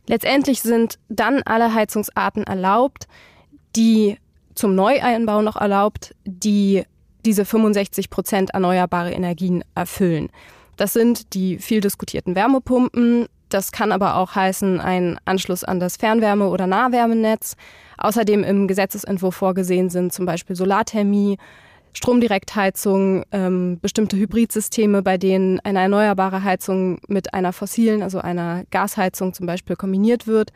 Letztendlich 0.08 0.62
sind 0.62 1.00
dann 1.08 1.42
alle 1.46 1.74
Heizungsarten 1.74 2.44
erlaubt, 2.44 3.08
die 3.78 4.18
zum 4.54 4.76
Neueinbau 4.76 5.42
noch 5.42 5.56
erlaubt, 5.56 6.14
die 6.26 6.84
diese 7.26 7.46
65 7.46 8.10
Prozent 8.10 8.50
erneuerbare 8.50 9.14
Energien 9.14 9.64
erfüllen. 9.74 10.30
Das 10.76 10.92
sind 10.92 11.34
die 11.34 11.60
viel 11.60 11.80
diskutierten 11.80 12.36
Wärmepumpen. 12.36 13.28
Das 13.54 13.72
kann 13.72 13.92
aber 13.92 14.16
auch 14.16 14.34
heißen 14.34 14.80
ein 14.80 15.20
Anschluss 15.26 15.64
an 15.64 15.80
das 15.80 15.98
Fernwärme- 15.98 16.48
oder 16.48 16.68
Nahwärmenetz. 16.68 17.56
Außerdem 17.98 18.44
im 18.44 18.68
Gesetzesentwurf 18.68 19.36
vorgesehen 19.36 19.90
sind 19.90 20.14
zum 20.14 20.26
Beispiel 20.26 20.56
Solarthermie, 20.56 21.38
Stromdirektheizung, 21.94 23.24
ähm, 23.34 23.78
bestimmte 23.82 24.16
Hybridsysteme, 24.16 25.02
bei 25.02 25.18
denen 25.18 25.60
eine 25.60 25.80
erneuerbare 25.80 26.44
Heizung 26.44 27.00
mit 27.10 27.34
einer 27.34 27.52
fossilen, 27.52 28.02
also 28.02 28.20
einer 28.20 28.64
Gasheizung 28.72 29.34
zum 29.34 29.46
Beispiel 29.46 29.76
kombiniert 29.76 30.28
wird. 30.28 30.54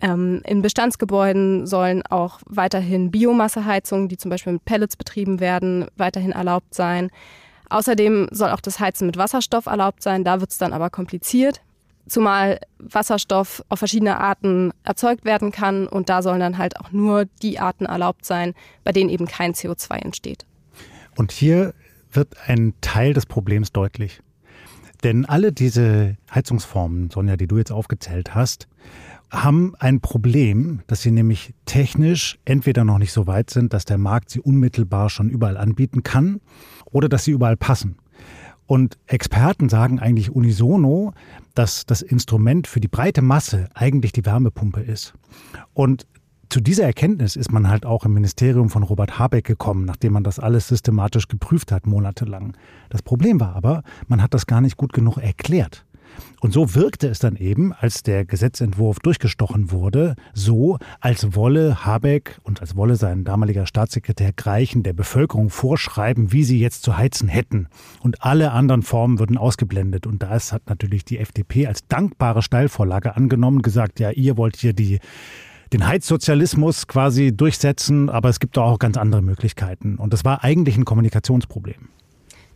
Ähm, 0.00 0.40
in 0.44 0.62
Bestandsgebäuden 0.62 1.66
sollen 1.66 2.02
auch 2.06 2.38
weiterhin 2.46 3.10
Biomasseheizungen, 3.10 4.08
die 4.08 4.16
zum 4.16 4.30
Beispiel 4.30 4.52
mit 4.52 4.64
Pellets 4.64 4.96
betrieben 4.96 5.40
werden, 5.40 5.86
weiterhin 5.96 6.30
erlaubt 6.30 6.72
sein. 6.72 7.10
Außerdem 7.68 8.28
soll 8.30 8.50
auch 8.50 8.60
das 8.60 8.78
Heizen 8.78 9.06
mit 9.06 9.16
Wasserstoff 9.16 9.66
erlaubt 9.66 10.02
sein. 10.02 10.22
Da 10.22 10.40
wird 10.40 10.52
es 10.52 10.58
dann 10.58 10.72
aber 10.72 10.88
kompliziert, 10.88 11.60
zumal 12.08 12.60
Wasserstoff 12.78 13.64
auf 13.68 13.78
verschiedene 13.78 14.18
Arten 14.18 14.72
erzeugt 14.84 15.24
werden 15.24 15.52
kann 15.52 15.86
und 15.86 16.08
da 16.08 16.22
sollen 16.22 16.40
dann 16.40 16.58
halt 16.58 16.78
auch 16.80 16.92
nur 16.92 17.26
die 17.42 17.58
Arten 17.58 17.86
erlaubt 17.86 18.24
sein, 18.24 18.54
bei 18.84 18.92
denen 18.92 19.10
eben 19.10 19.26
kein 19.26 19.52
CO2 19.52 19.96
entsteht. 19.96 20.46
Und 21.16 21.32
hier 21.32 21.74
wird 22.12 22.36
ein 22.46 22.74
Teil 22.80 23.12
des 23.12 23.26
Problems 23.26 23.72
deutlich. 23.72 24.20
Denn 25.04 25.26
alle 25.26 25.52
diese 25.52 26.16
Heizungsformen, 26.34 27.10
Sonja, 27.10 27.36
die 27.36 27.46
du 27.46 27.58
jetzt 27.58 27.70
aufgezählt 27.70 28.34
hast, 28.34 28.66
haben 29.30 29.74
ein 29.78 30.00
Problem, 30.00 30.80
dass 30.86 31.02
sie 31.02 31.10
nämlich 31.10 31.54
technisch 31.66 32.38
entweder 32.44 32.84
noch 32.84 32.98
nicht 32.98 33.12
so 33.12 33.26
weit 33.26 33.50
sind, 33.50 33.74
dass 33.74 33.84
der 33.84 33.98
Markt 33.98 34.30
sie 34.30 34.40
unmittelbar 34.40 35.10
schon 35.10 35.28
überall 35.28 35.56
anbieten 35.56 36.02
kann, 36.02 36.40
oder 36.86 37.08
dass 37.08 37.24
sie 37.24 37.32
überall 37.32 37.56
passen. 37.56 37.98
Und 38.68 38.98
Experten 39.06 39.70
sagen 39.70 39.98
eigentlich 39.98 40.30
unisono, 40.30 41.14
dass 41.54 41.86
das 41.86 42.02
Instrument 42.02 42.66
für 42.66 42.80
die 42.80 42.86
breite 42.86 43.22
Masse 43.22 43.70
eigentlich 43.72 44.12
die 44.12 44.26
Wärmepumpe 44.26 44.82
ist. 44.82 45.14
Und 45.72 46.06
zu 46.50 46.60
dieser 46.60 46.84
Erkenntnis 46.84 47.34
ist 47.34 47.50
man 47.50 47.68
halt 47.68 47.86
auch 47.86 48.04
im 48.04 48.12
Ministerium 48.12 48.68
von 48.68 48.82
Robert 48.82 49.18
Habeck 49.18 49.46
gekommen, 49.46 49.86
nachdem 49.86 50.12
man 50.12 50.22
das 50.22 50.38
alles 50.38 50.68
systematisch 50.68 51.28
geprüft 51.28 51.72
hat, 51.72 51.86
monatelang. 51.86 52.58
Das 52.90 53.00
Problem 53.00 53.40
war 53.40 53.56
aber, 53.56 53.82
man 54.06 54.22
hat 54.22 54.34
das 54.34 54.46
gar 54.46 54.60
nicht 54.60 54.76
gut 54.76 54.92
genug 54.92 55.16
erklärt. 55.16 55.86
Und 56.40 56.52
so 56.52 56.74
wirkte 56.74 57.08
es 57.08 57.18
dann 57.18 57.36
eben, 57.36 57.72
als 57.72 58.02
der 58.02 58.24
Gesetzentwurf 58.24 59.00
durchgestochen 59.00 59.72
wurde, 59.72 60.14
so, 60.34 60.78
als 61.00 61.34
wolle 61.34 61.84
Habeck 61.84 62.38
und 62.44 62.60
als 62.60 62.76
wolle 62.76 62.96
sein 62.96 63.24
damaliger 63.24 63.66
Staatssekretär 63.66 64.32
Greichen 64.32 64.82
der 64.82 64.92
Bevölkerung 64.92 65.50
vorschreiben, 65.50 66.32
wie 66.32 66.44
sie 66.44 66.60
jetzt 66.60 66.84
zu 66.84 66.96
heizen 66.96 67.28
hätten. 67.28 67.68
Und 68.00 68.22
alle 68.22 68.52
anderen 68.52 68.82
Formen 68.82 69.18
würden 69.18 69.36
ausgeblendet. 69.36 70.06
Und 70.06 70.22
das 70.22 70.52
hat 70.52 70.68
natürlich 70.68 71.04
die 71.04 71.18
FDP 71.18 71.66
als 71.66 71.86
dankbare 71.88 72.42
Steilvorlage 72.42 73.16
angenommen, 73.16 73.62
gesagt, 73.62 73.98
ja, 73.98 74.10
ihr 74.10 74.36
wollt 74.36 74.56
hier 74.56 74.72
die 74.72 75.00
den 75.72 75.86
Heizsozialismus 75.86 76.86
quasi 76.86 77.36
durchsetzen, 77.36 78.08
aber 78.08 78.30
es 78.30 78.40
gibt 78.40 78.56
auch 78.56 78.78
ganz 78.78 78.96
andere 78.96 79.20
Möglichkeiten. 79.20 79.96
Und 79.96 80.12
das 80.12 80.24
war 80.24 80.42
eigentlich 80.42 80.78
ein 80.78 80.86
Kommunikationsproblem. 80.86 81.90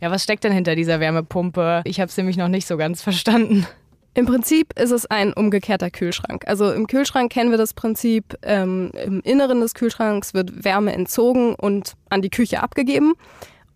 Ja, 0.03 0.11
was 0.11 0.21
steckt 0.21 0.43
denn 0.43 0.51
hinter 0.51 0.75
dieser 0.75 0.99
Wärmepumpe? 0.99 1.81
Ich 1.85 2.01
habe 2.01 2.09
es 2.09 2.17
nämlich 2.17 2.35
noch 2.35 2.49
nicht 2.49 2.67
so 2.67 2.75
ganz 2.75 3.01
verstanden. 3.01 3.65
Im 4.13 4.25
Prinzip 4.25 4.77
ist 4.77 4.91
es 4.91 5.05
ein 5.05 5.31
umgekehrter 5.31 5.89
Kühlschrank. 5.89 6.43
Also 6.45 6.73
im 6.73 6.87
Kühlschrank 6.87 7.31
kennen 7.31 7.51
wir 7.51 7.57
das 7.57 7.73
Prinzip, 7.73 8.37
ähm, 8.41 8.91
im 9.01 9.21
Inneren 9.21 9.61
des 9.61 9.73
Kühlschranks 9.75 10.33
wird 10.33 10.65
Wärme 10.65 10.91
entzogen 10.91 11.55
und 11.55 11.93
an 12.09 12.21
die 12.21 12.29
Küche 12.29 12.61
abgegeben. 12.61 13.13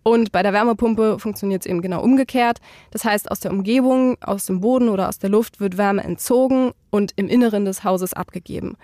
Und 0.02 0.30
bei 0.30 0.42
der 0.42 0.52
Wärmepumpe 0.52 1.18
funktioniert 1.18 1.62
es 1.62 1.66
eben 1.66 1.80
genau 1.80 2.02
umgekehrt. 2.02 2.58
Das 2.90 3.06
heißt, 3.06 3.30
aus 3.30 3.40
der 3.40 3.50
Umgebung, 3.50 4.18
aus 4.20 4.44
dem 4.44 4.60
Boden 4.60 4.90
oder 4.90 5.08
aus 5.08 5.18
der 5.18 5.30
Luft 5.30 5.60
wird 5.60 5.78
Wärme 5.78 6.04
entzogen 6.04 6.72
und 6.90 7.12
im 7.16 7.28
Inneren 7.28 7.64
des 7.64 7.84
Hauses 7.84 8.12
abgegeben. 8.12 8.76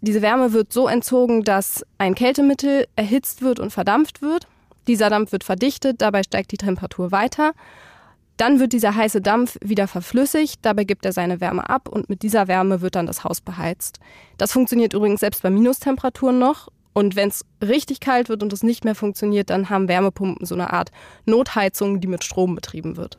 Diese 0.00 0.22
Wärme 0.22 0.54
wird 0.54 0.72
so 0.72 0.88
entzogen, 0.88 1.44
dass 1.44 1.84
ein 1.98 2.14
Kältemittel 2.14 2.86
erhitzt 2.96 3.42
wird 3.42 3.60
und 3.60 3.74
verdampft 3.74 4.22
wird. 4.22 4.46
Dieser 4.86 5.10
Dampf 5.10 5.32
wird 5.32 5.44
verdichtet, 5.44 6.00
dabei 6.02 6.22
steigt 6.22 6.52
die 6.52 6.56
Temperatur 6.56 7.12
weiter. 7.12 7.52
Dann 8.36 8.58
wird 8.60 8.72
dieser 8.72 8.94
heiße 8.94 9.20
Dampf 9.20 9.56
wieder 9.62 9.86
verflüssigt, 9.86 10.60
dabei 10.62 10.84
gibt 10.84 11.04
er 11.04 11.12
seine 11.12 11.40
Wärme 11.40 11.68
ab 11.68 11.88
und 11.88 12.08
mit 12.08 12.22
dieser 12.22 12.48
Wärme 12.48 12.80
wird 12.80 12.94
dann 12.94 13.06
das 13.06 13.24
Haus 13.24 13.40
beheizt. 13.40 14.00
Das 14.38 14.52
funktioniert 14.52 14.94
übrigens 14.94 15.20
selbst 15.20 15.42
bei 15.42 15.50
Minustemperaturen 15.50 16.38
noch. 16.38 16.68
Und 16.94 17.16
wenn 17.16 17.28
es 17.28 17.44
richtig 17.62 18.00
kalt 18.00 18.28
wird 18.28 18.42
und 18.42 18.52
es 18.52 18.62
nicht 18.62 18.84
mehr 18.84 18.94
funktioniert, 18.94 19.48
dann 19.48 19.70
haben 19.70 19.88
Wärmepumpen 19.88 20.44
so 20.44 20.54
eine 20.54 20.72
Art 20.72 20.90
Notheizung, 21.24 22.00
die 22.00 22.08
mit 22.08 22.22
Strom 22.22 22.54
betrieben 22.54 22.96
wird. 22.96 23.18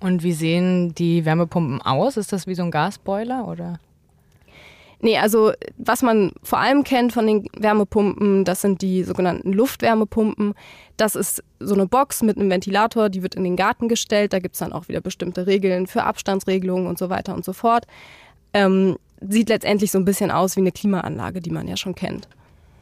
Und 0.00 0.22
wie 0.22 0.32
sehen 0.32 0.94
die 0.94 1.24
Wärmepumpen 1.24 1.82
aus? 1.82 2.16
Ist 2.16 2.32
das 2.32 2.46
wie 2.46 2.54
so 2.54 2.62
ein 2.62 2.70
Gasboiler 2.70 3.46
oder? 3.46 3.78
Nee, 5.04 5.18
also 5.18 5.52
was 5.78 6.02
man 6.02 6.30
vor 6.44 6.60
allem 6.60 6.84
kennt 6.84 7.12
von 7.12 7.26
den 7.26 7.48
Wärmepumpen, 7.58 8.44
das 8.44 8.62
sind 8.62 8.82
die 8.82 9.02
sogenannten 9.02 9.52
Luftwärmepumpen. 9.52 10.54
Das 10.96 11.16
ist 11.16 11.42
so 11.58 11.74
eine 11.74 11.86
Box 11.86 12.22
mit 12.22 12.38
einem 12.38 12.48
Ventilator, 12.48 13.08
die 13.08 13.24
wird 13.24 13.34
in 13.34 13.42
den 13.42 13.56
Garten 13.56 13.88
gestellt. 13.88 14.32
Da 14.32 14.38
gibt 14.38 14.54
es 14.54 14.60
dann 14.60 14.72
auch 14.72 14.86
wieder 14.86 15.00
bestimmte 15.00 15.48
Regeln 15.48 15.88
für 15.88 16.04
Abstandsregelungen 16.04 16.86
und 16.86 16.98
so 16.98 17.10
weiter 17.10 17.34
und 17.34 17.44
so 17.44 17.52
fort. 17.52 17.88
Ähm, 18.54 18.96
sieht 19.20 19.48
letztendlich 19.48 19.90
so 19.90 19.98
ein 19.98 20.04
bisschen 20.04 20.30
aus 20.30 20.54
wie 20.54 20.60
eine 20.60 20.70
Klimaanlage, 20.70 21.40
die 21.40 21.50
man 21.50 21.66
ja 21.66 21.76
schon 21.76 21.96
kennt. 21.96 22.28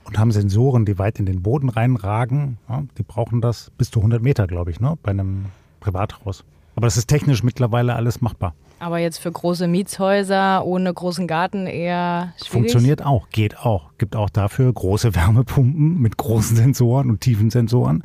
Und 0.04 0.18
haben 0.18 0.30
Sensoren, 0.30 0.84
die 0.84 0.98
weit 0.98 1.18
in 1.20 1.26
den 1.26 1.42
Boden 1.42 1.70
reinragen. 1.70 2.58
Ja, 2.68 2.82
die 2.98 3.02
brauchen 3.02 3.40
das 3.40 3.70
bis 3.78 3.90
zu 3.90 4.00
100 4.00 4.22
Meter, 4.22 4.46
glaube 4.46 4.70
ich, 4.70 4.78
ne? 4.78 4.98
bei 5.02 5.12
einem 5.12 5.46
Privathaus. 5.80 6.44
Aber 6.76 6.86
das 6.86 6.98
ist 6.98 7.08
technisch 7.08 7.42
mittlerweile 7.42 7.94
alles 7.94 8.20
machbar. 8.20 8.54
Aber 8.80 8.99
jetzt 8.99 9.18
für 9.18 9.30
große 9.30 9.68
Mietshäuser 9.68 10.64
ohne 10.64 10.92
großen 10.92 11.26
Garten 11.26 11.66
eher 11.66 12.32
schwierig? 12.38 12.50
Funktioniert 12.50 13.04
auch, 13.04 13.28
geht 13.28 13.58
auch. 13.58 13.90
Gibt 13.99 14.16
auch 14.16 14.30
dafür 14.30 14.72
große 14.72 15.14
Wärmepumpen 15.14 16.00
mit 16.00 16.16
großen 16.16 16.56
Sensoren 16.56 17.10
und 17.10 17.20
tiefen 17.20 17.50
Sensoren. 17.50 18.04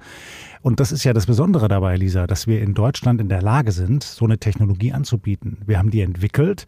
Und 0.62 0.82
das 0.82 0.92
ist 0.92 1.06
ja 1.06 1.14
das 1.14 1.28
Besondere 1.28 1.70
dabei, 1.70 1.96
Lisa, 1.96 2.28
dass 2.28 2.46
wir 2.46 2.62
in 2.62 2.74
Deutschland 2.74 3.22
in 3.22 3.30
der 3.30 3.42
Lage 3.42 3.72
sind, 3.72 4.04
so 4.04 4.26
eine 4.26 4.38
Technologie 4.38 4.92
anzubieten. 4.92 5.60
Wir 5.66 5.78
haben 5.78 5.92
die 5.92 6.02
entwickelt. 6.02 6.66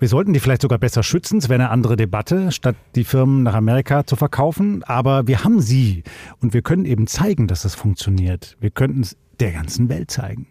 Wir 0.00 0.08
sollten 0.08 0.32
die 0.32 0.40
vielleicht 0.40 0.62
sogar 0.62 0.78
besser 0.78 1.04
schützen. 1.04 1.38
Es 1.38 1.48
wäre 1.48 1.60
eine 1.60 1.70
andere 1.70 1.94
Debatte, 1.94 2.50
statt 2.50 2.74
die 2.96 3.04
Firmen 3.04 3.44
nach 3.44 3.54
Amerika 3.54 4.04
zu 4.04 4.16
verkaufen. 4.16 4.82
Aber 4.82 5.28
wir 5.28 5.44
haben 5.44 5.60
sie. 5.60 6.02
Und 6.40 6.54
wir 6.54 6.62
können 6.62 6.86
eben 6.86 7.06
zeigen, 7.06 7.46
dass 7.46 7.64
es 7.64 7.76
funktioniert. 7.76 8.56
Wir 8.58 8.70
könnten 8.70 9.02
es 9.02 9.16
der 9.38 9.52
ganzen 9.52 9.88
Welt 9.88 10.10
zeigen. 10.10 10.48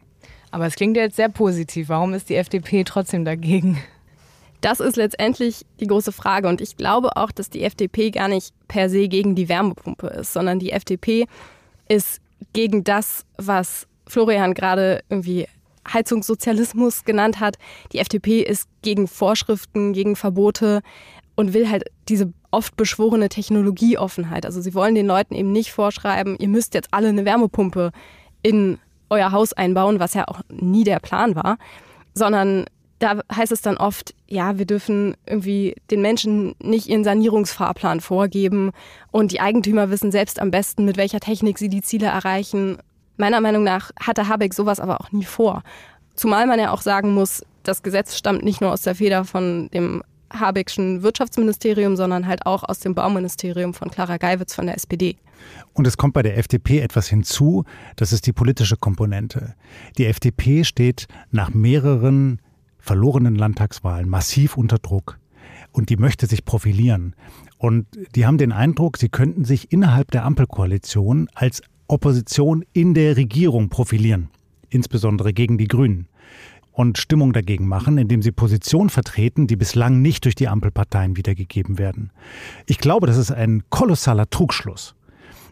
Aber 0.54 0.68
es 0.68 0.76
klingt 0.76 0.96
jetzt 0.98 1.16
sehr 1.16 1.30
positiv. 1.30 1.90
Warum 1.90 2.14
ist 2.14 2.30
die 2.30 2.36
FDP 2.36 2.84
trotzdem 2.84 3.26
dagegen? 3.26 3.80
Das 4.62 4.80
ist 4.80 4.98
letztendlich 4.98 5.66
die 5.80 5.88
große 5.88 6.12
Frage. 6.12 6.48
Und 6.48 6.62
ich 6.62 6.78
glaube 6.78 7.18
auch, 7.18 7.32
dass 7.32 7.50
die 7.50 7.64
FDP 7.64 8.12
gar 8.12 8.28
nicht 8.28 8.54
per 8.68 8.88
se 8.88 9.08
gegen 9.08 9.34
die 9.34 9.50
Wärmepumpe 9.50 10.06
ist, 10.06 10.32
sondern 10.32 10.60
die 10.60 10.72
FDP 10.72 11.26
ist 11.90 12.22
gegen 12.54 12.84
das, 12.84 13.26
was 13.36 13.88
Florian 14.06 14.54
gerade 14.54 15.04
irgendwie 15.10 15.48
Heizungssozialismus 15.92 17.04
genannt 17.04 17.40
hat. 17.40 17.58
Die 17.92 17.98
FDP 17.98 18.42
ist 18.42 18.70
gegen 18.84 19.08
Vorschriften, 19.08 19.92
gegen 19.92 20.16
Verbote 20.16 20.84
und 21.34 21.56
will 21.56 21.68
halt 21.68 21.86
diese 22.10 22.32
oft 22.52 22.78
beschworene 22.78 23.28
Technologieoffenheit. 23.28 24.46
Also 24.46 24.62
sie 24.62 24.76
wollen 24.76 24.94
den 24.94 25.08
Leuten 25.08 25.34
eben 25.34 25.52
nicht 25.52 25.72
vorschreiben, 25.72 26.38
ihr 26.38 26.48
müsst 26.48 26.76
jetzt 26.76 26.90
alle 26.92 27.08
eine 27.08 27.26
Wärmepumpe 27.26 27.92
in 28.44 28.78
euer 29.14 29.32
Haus 29.32 29.54
einbauen, 29.54 30.00
was 30.00 30.14
ja 30.14 30.28
auch 30.28 30.42
nie 30.50 30.84
der 30.84 31.00
Plan 31.00 31.36
war, 31.36 31.58
sondern 32.14 32.66
da 33.00 33.20
heißt 33.36 33.52
es 33.52 33.62
dann 33.62 33.78
oft, 33.78 34.14
ja, 34.28 34.58
wir 34.58 34.66
dürfen 34.66 35.16
irgendwie 35.26 35.76
den 35.92 36.02
Menschen 36.02 36.56
nicht 36.60 36.88
ihren 36.88 37.04
Sanierungsfahrplan 37.04 38.00
vorgeben 38.00 38.72
und 39.12 39.32
die 39.32 39.42
Eigentümer 39.42 39.90
wissen 39.90 40.12
selbst 40.12 40.40
am 40.40 40.52
besten, 40.52 40.86
mit 40.86 40.96
welcher 40.96 41.20
Technik 41.20 41.58
sie 41.60 41.70
die 41.70 41.82
Ziele 41.82 42.08
erreichen. 42.08 42.78
Meiner 43.18 43.42
Meinung 43.42 43.64
nach 43.64 43.92
hatte 44.00 44.30
Habeck 44.30 44.54
sowas 44.54 44.80
aber 44.80 45.02
auch 45.02 45.12
nie 45.12 45.26
vor. 45.26 45.64
Zumal 46.16 46.48
man 46.48 46.60
ja 46.60 46.72
auch 46.72 46.82
sagen 46.82 47.14
muss, 47.14 47.44
das 47.64 47.84
Gesetz 47.84 48.18
stammt 48.18 48.44
nicht 48.44 48.62
nur 48.62 48.72
aus 48.72 48.84
der 48.84 48.96
Feder 48.96 49.26
von 49.26 49.70
dem 49.74 50.04
Habeckschen 50.34 51.04
Wirtschaftsministerium, 51.04 51.96
sondern 51.96 52.28
halt 52.28 52.46
auch 52.46 52.64
aus 52.64 52.80
dem 52.80 52.96
Bauministerium 52.96 53.74
von 53.74 53.90
Clara 53.90 54.18
Geiwitz 54.18 54.56
von 54.56 54.66
der 54.66 54.76
SPD. 54.76 55.16
Und 55.74 55.88
es 55.88 55.98
kommt 55.98 56.14
bei 56.14 56.22
der 56.22 56.38
FDP 56.38 56.80
etwas 56.80 57.08
hinzu, 57.08 57.66
das 57.96 58.14
ist 58.14 58.28
die 58.28 58.34
politische 58.34 58.78
Komponente. 58.78 59.56
Die 59.98 60.06
FDP 60.06 60.64
steht 60.64 61.08
nach 61.32 61.54
mehreren 61.54 62.40
verlorenen 62.80 63.36
Landtagswahlen 63.36 64.10
massiv 64.10 64.58
unter 64.58 64.78
Druck 64.78 65.20
und 65.72 65.90
die 65.90 65.98
möchte 65.98 66.28
sich 66.28 66.46
profilieren. 66.46 67.16
Und 67.58 67.88
die 68.16 68.26
haben 68.26 68.38
den 68.38 68.52
Eindruck, 68.52 68.98
sie 68.98 69.10
könnten 69.10 69.46
sich 69.46 69.72
innerhalb 69.72 70.12
der 70.12 70.26
Ampelkoalition 70.26 71.30
als 71.34 71.62
Opposition 71.88 72.66
in 72.74 72.94
der 72.94 73.18
Regierung 73.18 73.70
profilieren, 73.70 74.30
insbesondere 74.70 75.34
gegen 75.34 75.58
die 75.58 75.68
Grünen 75.68 76.08
und 76.74 76.98
Stimmung 76.98 77.34
dagegen 77.34 77.68
machen, 77.68 77.98
indem 77.98 78.22
sie 78.22 78.32
Positionen 78.32 78.90
vertreten, 78.90 79.48
die 79.48 79.56
bislang 79.56 80.02
nicht 80.02 80.26
durch 80.26 80.36
die 80.36 80.48
Ampelparteien 80.48 81.16
wiedergegeben 81.16 81.78
werden. 81.78 82.12
Ich 82.66 82.80
glaube, 82.80 83.08
das 83.08 83.18
ist 83.18 83.32
ein 83.32 83.64
kolossaler 83.70 84.30
Trugschluss. 84.30 84.96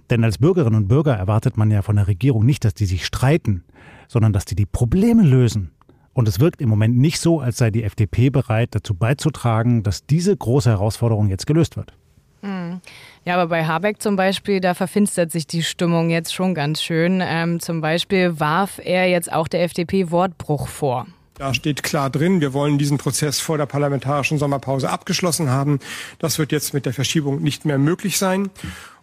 Denn 0.09 0.23
als 0.23 0.39
Bürgerinnen 0.39 0.75
und 0.75 0.87
Bürger 0.87 1.15
erwartet 1.15 1.55
man 1.55 1.71
ja 1.71 1.83
von 1.83 1.95
der 1.95 2.07
Regierung 2.07 2.45
nicht, 2.45 2.65
dass 2.65 2.73
die 2.73 2.85
sich 2.85 3.05
streiten, 3.05 3.63
sondern 4.09 4.33
dass 4.33 4.45
die 4.45 4.55
die 4.55 4.65
Probleme 4.65 5.23
lösen. 5.23 5.71
Und 6.13 6.27
es 6.27 6.41
wirkt 6.41 6.61
im 6.61 6.67
Moment 6.67 6.97
nicht 6.97 7.19
so, 7.19 7.39
als 7.39 7.57
sei 7.57 7.71
die 7.71 7.83
FDP 7.83 8.29
bereit, 8.29 8.69
dazu 8.71 8.93
beizutragen, 8.93 9.83
dass 9.83 10.05
diese 10.05 10.35
große 10.35 10.69
Herausforderung 10.69 11.29
jetzt 11.29 11.47
gelöst 11.47 11.77
wird. 11.77 11.93
Hm. 12.41 12.81
Ja, 13.23 13.35
aber 13.35 13.47
bei 13.47 13.65
Habeck 13.65 14.01
zum 14.01 14.15
Beispiel, 14.15 14.59
da 14.59 14.73
verfinstert 14.73 15.31
sich 15.31 15.45
die 15.45 15.63
Stimmung 15.63 16.09
jetzt 16.09 16.33
schon 16.33 16.55
ganz 16.55 16.81
schön. 16.81 17.21
Ähm, 17.23 17.59
zum 17.59 17.81
Beispiel 17.81 18.39
warf 18.39 18.79
er 18.83 19.07
jetzt 19.07 19.31
auch 19.31 19.47
der 19.47 19.63
FDP 19.63 20.11
Wortbruch 20.11 20.67
vor. 20.67 21.07
Da 21.35 21.53
steht 21.53 21.81
klar 21.81 22.09
drin, 22.09 22.41
wir 22.41 22.53
wollen 22.53 22.77
diesen 22.77 22.97
Prozess 22.97 23.39
vor 23.39 23.57
der 23.57 23.65
parlamentarischen 23.65 24.37
Sommerpause 24.37 24.89
abgeschlossen 24.89 25.49
haben. 25.49 25.79
Das 26.19 26.37
wird 26.37 26.51
jetzt 26.51 26.73
mit 26.73 26.85
der 26.85 26.93
Verschiebung 26.93 27.41
nicht 27.41 27.65
mehr 27.65 27.77
möglich 27.77 28.17
sein. 28.17 28.49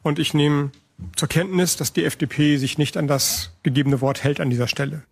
Und 0.02 0.18
ich 0.18 0.34
nehme 0.34 0.70
zur 1.16 1.28
Kenntnis, 1.28 1.76
dass 1.76 1.92
die 1.92 2.04
FDP 2.04 2.56
sich 2.56 2.78
nicht 2.78 2.96
an 2.96 3.06
das 3.08 3.52
gegebene 3.62 4.00
Wort 4.00 4.24
hält 4.24 4.40
an 4.40 4.50
dieser 4.50 4.68
Stelle. 4.68 5.02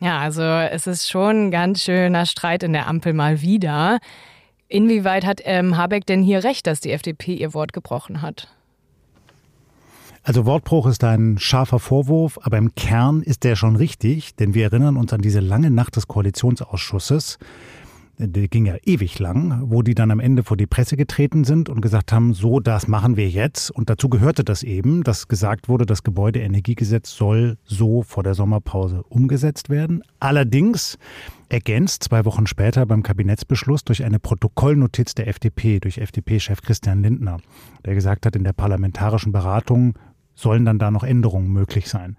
Ja, 0.00 0.20
also 0.20 0.42
es 0.42 0.86
ist 0.86 1.10
schon 1.10 1.46
ein 1.46 1.50
ganz 1.50 1.82
schöner 1.82 2.26
Streit 2.26 2.62
in 2.62 2.72
der 2.72 2.88
Ampel 2.88 3.12
mal 3.12 3.40
wieder. 3.40 3.98
Inwieweit 4.74 5.24
hat 5.24 5.40
ähm, 5.44 5.76
Habeck 5.76 6.04
denn 6.04 6.20
hier 6.20 6.42
recht, 6.42 6.66
dass 6.66 6.80
die 6.80 6.90
FDP 6.90 7.34
ihr 7.34 7.54
Wort 7.54 7.72
gebrochen 7.72 8.22
hat? 8.22 8.48
Also 10.24 10.46
Wortbruch 10.46 10.88
ist 10.88 11.04
ein 11.04 11.38
scharfer 11.38 11.78
Vorwurf, 11.78 12.40
aber 12.42 12.58
im 12.58 12.74
Kern 12.74 13.22
ist 13.22 13.44
der 13.44 13.54
schon 13.54 13.76
richtig, 13.76 14.34
denn 14.34 14.52
wir 14.52 14.64
erinnern 14.64 14.96
uns 14.96 15.12
an 15.12 15.20
diese 15.20 15.38
lange 15.38 15.70
Nacht 15.70 15.94
des 15.94 16.08
Koalitionsausschusses 16.08 17.38
der 18.18 18.48
ging 18.48 18.66
ja 18.66 18.76
ewig 18.84 19.18
lang, 19.18 19.64
wo 19.66 19.82
die 19.82 19.94
dann 19.94 20.10
am 20.10 20.20
Ende 20.20 20.42
vor 20.42 20.56
die 20.56 20.66
Presse 20.66 20.96
getreten 20.96 21.44
sind 21.44 21.68
und 21.68 21.80
gesagt 21.80 22.12
haben, 22.12 22.34
so, 22.34 22.60
das 22.60 22.88
machen 22.88 23.16
wir 23.16 23.28
jetzt. 23.28 23.70
Und 23.70 23.90
dazu 23.90 24.08
gehörte 24.08 24.44
das 24.44 24.62
eben, 24.62 25.02
dass 25.02 25.28
gesagt 25.28 25.68
wurde, 25.68 25.86
das 25.86 26.02
Gebäudeenergiegesetz 26.02 27.10
soll 27.10 27.58
so 27.64 28.02
vor 28.02 28.22
der 28.22 28.34
Sommerpause 28.34 29.02
umgesetzt 29.08 29.68
werden. 29.68 30.02
Allerdings 30.20 30.98
ergänzt 31.48 32.04
zwei 32.04 32.24
Wochen 32.24 32.46
später 32.46 32.86
beim 32.86 33.02
Kabinettsbeschluss 33.02 33.84
durch 33.84 34.04
eine 34.04 34.18
Protokollnotiz 34.18 35.14
der 35.14 35.28
FDP, 35.28 35.80
durch 35.80 35.98
FDP-Chef 35.98 36.62
Christian 36.62 37.02
Lindner, 37.02 37.38
der 37.84 37.94
gesagt 37.94 38.26
hat, 38.26 38.36
in 38.36 38.44
der 38.44 38.52
parlamentarischen 38.52 39.32
Beratung 39.32 39.94
sollen 40.34 40.64
dann 40.64 40.78
da 40.78 40.90
noch 40.90 41.04
Änderungen 41.04 41.52
möglich 41.52 41.88
sein. 41.88 42.16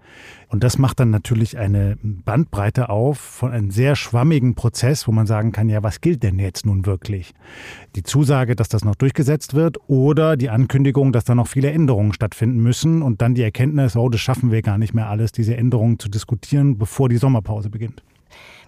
Und 0.48 0.64
das 0.64 0.78
macht 0.78 1.00
dann 1.00 1.10
natürlich 1.10 1.58
eine 1.58 1.98
Bandbreite 2.02 2.88
auf 2.88 3.18
von 3.18 3.52
einem 3.52 3.70
sehr 3.70 3.96
schwammigen 3.96 4.54
Prozess, 4.54 5.06
wo 5.06 5.12
man 5.12 5.26
sagen 5.26 5.52
kann, 5.52 5.68
ja, 5.68 5.82
was 5.82 6.00
gilt 6.00 6.22
denn 6.22 6.38
jetzt 6.38 6.66
nun 6.66 6.86
wirklich? 6.86 7.34
Die 7.94 8.02
Zusage, 8.02 8.56
dass 8.56 8.68
das 8.68 8.84
noch 8.84 8.94
durchgesetzt 8.94 9.54
wird 9.54 9.78
oder 9.88 10.36
die 10.36 10.50
Ankündigung, 10.50 11.12
dass 11.12 11.24
da 11.24 11.34
noch 11.34 11.48
viele 11.48 11.70
Änderungen 11.70 12.12
stattfinden 12.12 12.60
müssen 12.60 13.02
und 13.02 13.20
dann 13.20 13.34
die 13.34 13.42
Erkenntnis, 13.42 13.96
oh, 13.96 14.08
das 14.08 14.20
schaffen 14.20 14.50
wir 14.50 14.62
gar 14.62 14.78
nicht 14.78 14.94
mehr 14.94 15.08
alles, 15.08 15.32
diese 15.32 15.56
Änderungen 15.56 15.98
zu 15.98 16.08
diskutieren, 16.08 16.78
bevor 16.78 17.08
die 17.08 17.18
Sommerpause 17.18 17.70
beginnt. 17.70 18.02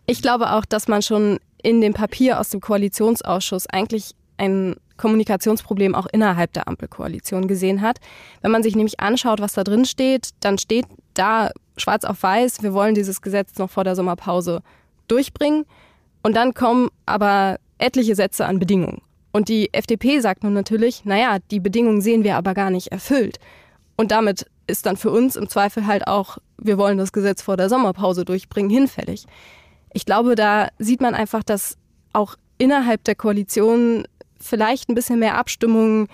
Ich 0.06 0.22
glaube 0.22 0.52
auch, 0.52 0.64
dass 0.64 0.88
man 0.88 1.02
schon 1.02 1.38
in 1.62 1.80
dem 1.80 1.92
Papier 1.92 2.40
aus 2.40 2.50
dem 2.50 2.60
Koalitionsausschuss 2.60 3.66
eigentlich 3.66 4.12
ein 4.38 4.76
Kommunikationsproblem 4.96 5.94
auch 5.94 6.06
innerhalb 6.12 6.52
der 6.52 6.68
Ampelkoalition 6.68 7.46
gesehen 7.46 7.82
hat. 7.82 7.98
Wenn 8.42 8.50
man 8.50 8.62
sich 8.62 8.74
nämlich 8.74 9.00
anschaut, 9.00 9.40
was 9.40 9.52
da 9.52 9.64
drin 9.64 9.84
steht, 9.84 10.30
dann 10.40 10.58
steht 10.58 10.86
da 11.14 11.50
schwarz 11.76 12.04
auf 12.04 12.22
weiß, 12.22 12.62
wir 12.62 12.72
wollen 12.72 12.94
dieses 12.94 13.22
Gesetz 13.22 13.58
noch 13.58 13.70
vor 13.70 13.84
der 13.84 13.94
Sommerpause 13.94 14.62
durchbringen. 15.06 15.64
Und 16.22 16.34
dann 16.34 16.54
kommen 16.54 16.88
aber 17.06 17.58
etliche 17.78 18.14
Sätze 18.14 18.46
an 18.46 18.58
Bedingungen. 18.58 19.02
Und 19.32 19.48
die 19.48 19.72
FDP 19.72 20.20
sagt 20.20 20.42
nun 20.42 20.52
natürlich, 20.52 21.04
naja, 21.04 21.38
die 21.50 21.60
Bedingungen 21.60 22.00
sehen 22.00 22.24
wir 22.24 22.36
aber 22.36 22.54
gar 22.54 22.70
nicht 22.70 22.88
erfüllt. 22.88 23.38
Und 23.96 24.10
damit 24.10 24.46
ist 24.66 24.86
dann 24.86 24.96
für 24.96 25.10
uns 25.10 25.36
im 25.36 25.48
Zweifel 25.48 25.86
halt 25.86 26.06
auch, 26.06 26.38
wir 26.58 26.78
wollen 26.78 26.98
das 26.98 27.12
Gesetz 27.12 27.42
vor 27.42 27.56
der 27.56 27.68
Sommerpause 27.68 28.24
durchbringen, 28.24 28.70
hinfällig. 28.70 29.26
Ich 29.92 30.06
glaube, 30.06 30.34
da 30.34 30.68
sieht 30.78 31.00
man 31.00 31.14
einfach, 31.14 31.42
dass 31.42 31.76
auch 32.12 32.34
innerhalb 32.58 33.04
der 33.04 33.14
Koalition 33.14 34.04
vielleicht 34.48 34.88
ein 34.88 34.94
bisschen 34.94 35.18
mehr 35.18 35.36
Abstimmung 35.36 36.08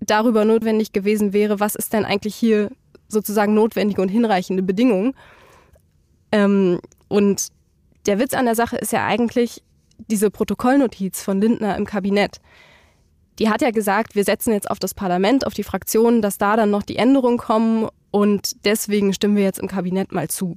darüber 0.00 0.44
notwendig 0.44 0.92
gewesen 0.92 1.32
wäre, 1.32 1.60
was 1.60 1.74
ist 1.74 1.92
denn 1.92 2.04
eigentlich 2.04 2.34
hier 2.34 2.70
sozusagen 3.08 3.54
notwendige 3.54 4.02
und 4.02 4.08
hinreichende 4.08 4.62
Bedingungen. 4.62 5.14
Ähm, 6.32 6.80
und 7.08 7.48
der 8.06 8.18
Witz 8.18 8.34
an 8.34 8.46
der 8.46 8.54
Sache 8.54 8.76
ist 8.76 8.92
ja 8.92 9.06
eigentlich 9.06 9.62
diese 10.08 10.30
Protokollnotiz 10.30 11.22
von 11.22 11.40
Lindner 11.40 11.76
im 11.76 11.84
Kabinett. 11.84 12.40
Die 13.38 13.48
hat 13.48 13.62
ja 13.62 13.70
gesagt, 13.70 14.14
wir 14.14 14.24
setzen 14.24 14.52
jetzt 14.52 14.70
auf 14.70 14.78
das 14.78 14.94
Parlament, 14.94 15.46
auf 15.46 15.54
die 15.54 15.64
Fraktionen, 15.64 16.22
dass 16.22 16.38
da 16.38 16.56
dann 16.56 16.70
noch 16.70 16.82
die 16.82 16.96
Änderungen 16.96 17.38
kommen 17.38 17.88
und 18.10 18.64
deswegen 18.64 19.12
stimmen 19.12 19.36
wir 19.36 19.44
jetzt 19.44 19.58
im 19.58 19.68
Kabinett 19.68 20.12
mal 20.12 20.28
zu. 20.28 20.56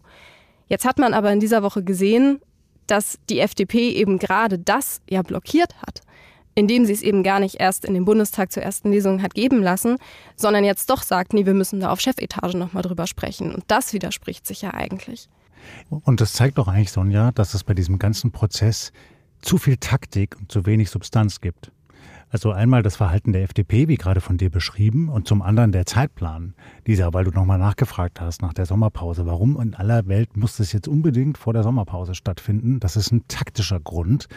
Jetzt 0.68 0.86
hat 0.86 1.00
man 1.00 1.14
aber 1.14 1.32
in 1.32 1.40
dieser 1.40 1.64
Woche 1.64 1.84
gesehen, 1.84 2.40
dass 2.86 3.20
die 3.30 3.40
FDP 3.40 3.90
eben 3.90 4.20
gerade 4.20 4.60
das 4.60 5.02
ja 5.10 5.22
blockiert 5.22 5.76
hat 5.82 6.02
indem 6.58 6.86
sie 6.88 6.94
es 6.94 7.04
eben 7.04 7.22
gar 7.22 7.40
nicht 7.40 7.60
erst 7.60 7.86
in 7.86 7.94
den 7.94 8.04
Bundestag 8.04 8.52
zur 8.52 8.64
ersten 8.64 8.92
Lesung 8.92 9.22
hat 9.22 9.36
geben 9.36 9.62
lassen, 9.62 9.98
sondern 10.36 10.64
jetzt 10.64 10.90
doch 10.90 11.04
sagt, 11.04 11.34
nee, 11.34 11.46
wir 11.46 11.54
müssen 11.54 11.80
da 11.80 11.92
auf 11.92 12.02
Chefetage 12.02 12.58
nochmal 12.58 12.82
drüber 12.82 13.06
sprechen. 13.06 13.54
Und 13.54 13.64
das 13.68 13.94
widerspricht 13.94 14.48
sich 14.48 14.64
ja 14.64 14.74
eigentlich. 14.74 15.30
Und 15.90 16.20
das 16.20 16.34
zeigt 16.34 16.58
doch 16.58 16.68
eigentlich, 16.68 16.92
Sonja, 16.92 17.32
dass 17.32 17.54
es 17.54 17.64
bei 17.64 17.76
diesem 17.76 18.00
ganzen 18.00 18.32
Prozess 18.32 18.92
zu 19.40 19.60
viel 19.60 19.78
Taktik 19.78 20.36
und 20.40 20.52
zu 20.52 20.66
wenig 20.66 20.90
Substanz 20.90 21.42
gibt. 21.42 21.72
Also 22.30 22.52
einmal 22.52 22.84
das 22.84 22.98
Verhalten 22.98 23.32
der 23.32 23.44
FDP, 23.44 23.88
wie 23.88 23.96
gerade 23.96 24.20
von 24.20 24.38
dir 24.38 24.50
beschrieben, 24.50 25.08
und 25.08 25.30
zum 25.30 25.42
anderen 25.42 25.72
der 25.72 25.86
Zeitplan 25.86 26.56
dieser, 26.86 27.14
weil 27.14 27.24
du 27.24 27.32
nochmal 27.32 27.58
nachgefragt 27.58 28.20
hast 28.20 28.42
nach 28.42 28.54
der 28.54 28.66
Sommerpause. 28.66 29.26
Warum 29.26 29.60
in 29.62 29.74
aller 29.76 30.08
Welt 30.08 30.36
muss 30.36 30.58
das 30.58 30.74
jetzt 30.74 30.90
unbedingt 30.90 31.38
vor 31.38 31.54
der 31.54 31.64
Sommerpause 31.64 32.16
stattfinden? 32.16 32.82
Das 32.82 32.98
ist 32.98 33.14
ein 33.14 33.24
taktischer 33.30 33.80
Grund, 33.80 34.28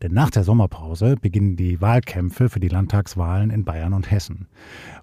denn 0.00 0.12
nach 0.12 0.30
der 0.30 0.44
Sommerpause 0.44 1.16
beginnen 1.20 1.56
die 1.56 1.80
Wahlkämpfe 1.80 2.48
für 2.48 2.60
die 2.60 2.68
Landtagswahlen 2.68 3.50
in 3.50 3.64
Bayern 3.64 3.94
und 3.94 4.12
Hessen. 4.12 4.46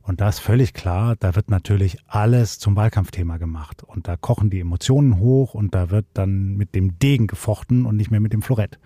Und 0.01 0.21
da 0.21 0.29
ist 0.29 0.39
völlig 0.39 0.73
klar, 0.73 1.15
da 1.19 1.35
wird 1.35 1.49
natürlich 1.49 1.97
alles 2.07 2.59
zum 2.59 2.77
Wahlkampfthema 2.77 3.37
gemacht. 3.37 3.83
Und 3.83 4.07
da 4.07 4.15
kochen 4.15 4.49
die 4.49 4.61
Emotionen 4.61 5.19
hoch 5.19 5.53
und 5.53 5.75
da 5.75 5.89
wird 5.89 6.05
dann 6.13 6.55
mit 6.55 6.75
dem 6.75 6.97
Degen 6.97 7.27
gefochten 7.27 7.85
und 7.85 7.97
nicht 7.97 8.09
mehr 8.09 8.21
mit 8.21 8.31
dem 8.31 8.41
Florett. 8.41 8.79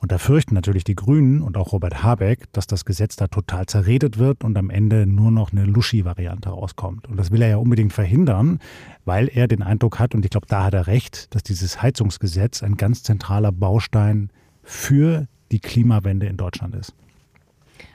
Und 0.00 0.12
da 0.12 0.18
fürchten 0.18 0.54
natürlich 0.54 0.84
die 0.84 0.96
Grünen 0.96 1.42
und 1.42 1.58
auch 1.58 1.72
Robert 1.72 2.02
Habeck, 2.02 2.50
dass 2.52 2.66
das 2.66 2.86
Gesetz 2.86 3.16
da 3.16 3.28
total 3.28 3.66
zerredet 3.66 4.18
wird 4.18 4.44
und 4.44 4.56
am 4.56 4.70
Ende 4.70 5.06
nur 5.06 5.30
noch 5.30 5.52
eine 5.52 5.64
Luschi-Variante 5.64 6.48
rauskommt. 6.48 7.06
Und 7.06 7.18
das 7.18 7.30
will 7.30 7.42
er 7.42 7.50
ja 7.50 7.56
unbedingt 7.58 7.92
verhindern, 7.92 8.60
weil 9.04 9.28
er 9.28 9.46
den 9.46 9.62
Eindruck 9.62 9.98
hat, 9.98 10.14
und 10.14 10.24
ich 10.24 10.30
glaube, 10.30 10.46
da 10.48 10.64
hat 10.64 10.74
er 10.74 10.86
recht, 10.86 11.34
dass 11.34 11.42
dieses 11.42 11.82
Heizungsgesetz 11.82 12.62
ein 12.62 12.76
ganz 12.76 13.02
zentraler 13.02 13.52
Baustein 13.52 14.30
für 14.62 15.28
die 15.52 15.60
Klimawende 15.60 16.26
in 16.26 16.38
Deutschland 16.38 16.74
ist. 16.74 16.94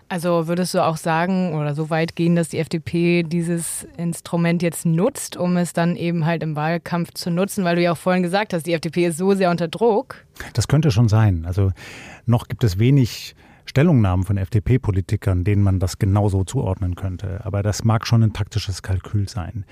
Also 0.07 0.47
würdest 0.47 0.73
du 0.73 0.83
auch 0.85 0.97
sagen 0.97 1.53
oder 1.55 1.73
so 1.73 1.89
weit 1.89 2.15
gehen, 2.15 2.35
dass 2.35 2.49
die 2.49 2.59
FDP 2.59 3.23
dieses 3.23 3.87
Instrument 3.97 4.61
jetzt 4.61 4.85
nutzt, 4.85 5.35
um 5.35 5.57
es 5.57 5.73
dann 5.73 5.95
eben 5.95 6.25
halt 6.25 6.43
im 6.43 6.55
Wahlkampf 6.55 7.13
zu 7.13 7.31
nutzen, 7.31 7.63
weil 7.63 7.75
du 7.75 7.81
ja 7.81 7.93
auch 7.93 7.97
vorhin 7.97 8.21
gesagt 8.21 8.53
hast, 8.53 8.67
die 8.67 8.73
FDP 8.73 9.07
ist 9.07 9.17
so 9.17 9.33
sehr 9.33 9.49
unter 9.49 9.67
Druck? 9.67 10.23
Das 10.53 10.67
könnte 10.67 10.91
schon 10.91 11.09
sein. 11.09 11.45
Also 11.45 11.71
noch 12.25 12.47
gibt 12.47 12.63
es 12.63 12.77
wenig 12.77 13.35
Stellungnahmen 13.65 14.25
von 14.25 14.37
FDP-Politikern, 14.37 15.43
denen 15.43 15.63
man 15.63 15.79
das 15.79 15.97
genauso 15.97 16.43
zuordnen 16.43 16.95
könnte. 16.95 17.43
Aber 17.43 17.63
das 17.63 17.83
mag 17.83 18.05
schon 18.05 18.21
ein 18.21 18.33
taktisches 18.33 18.83
Kalkül 18.83 19.27
sein. 19.27 19.65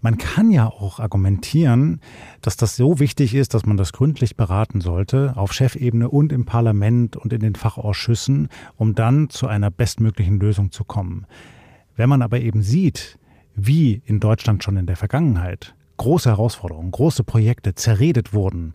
Man 0.00 0.18
kann 0.18 0.50
ja 0.50 0.66
auch 0.66 1.00
argumentieren, 1.00 2.00
dass 2.42 2.56
das 2.56 2.76
so 2.76 2.98
wichtig 2.98 3.34
ist, 3.34 3.54
dass 3.54 3.66
man 3.66 3.76
das 3.76 3.92
gründlich 3.92 4.36
beraten 4.36 4.80
sollte, 4.80 5.36
auf 5.36 5.52
Chefebene 5.52 6.08
und 6.08 6.32
im 6.32 6.44
Parlament 6.44 7.16
und 7.16 7.32
in 7.32 7.40
den 7.40 7.54
Fachausschüssen, 7.54 8.48
um 8.76 8.94
dann 8.94 9.30
zu 9.30 9.46
einer 9.46 9.70
bestmöglichen 9.70 10.38
Lösung 10.38 10.70
zu 10.70 10.84
kommen. 10.84 11.26
Wenn 11.96 12.08
man 12.08 12.22
aber 12.22 12.40
eben 12.40 12.62
sieht, 12.62 13.18
wie 13.54 14.02
in 14.04 14.20
Deutschland 14.20 14.62
schon 14.62 14.76
in 14.76 14.86
der 14.86 14.96
Vergangenheit 14.96 15.74
große 15.96 16.28
Herausforderungen, 16.28 16.90
große 16.90 17.24
Projekte 17.24 17.74
zerredet 17.74 18.34
wurden, 18.34 18.74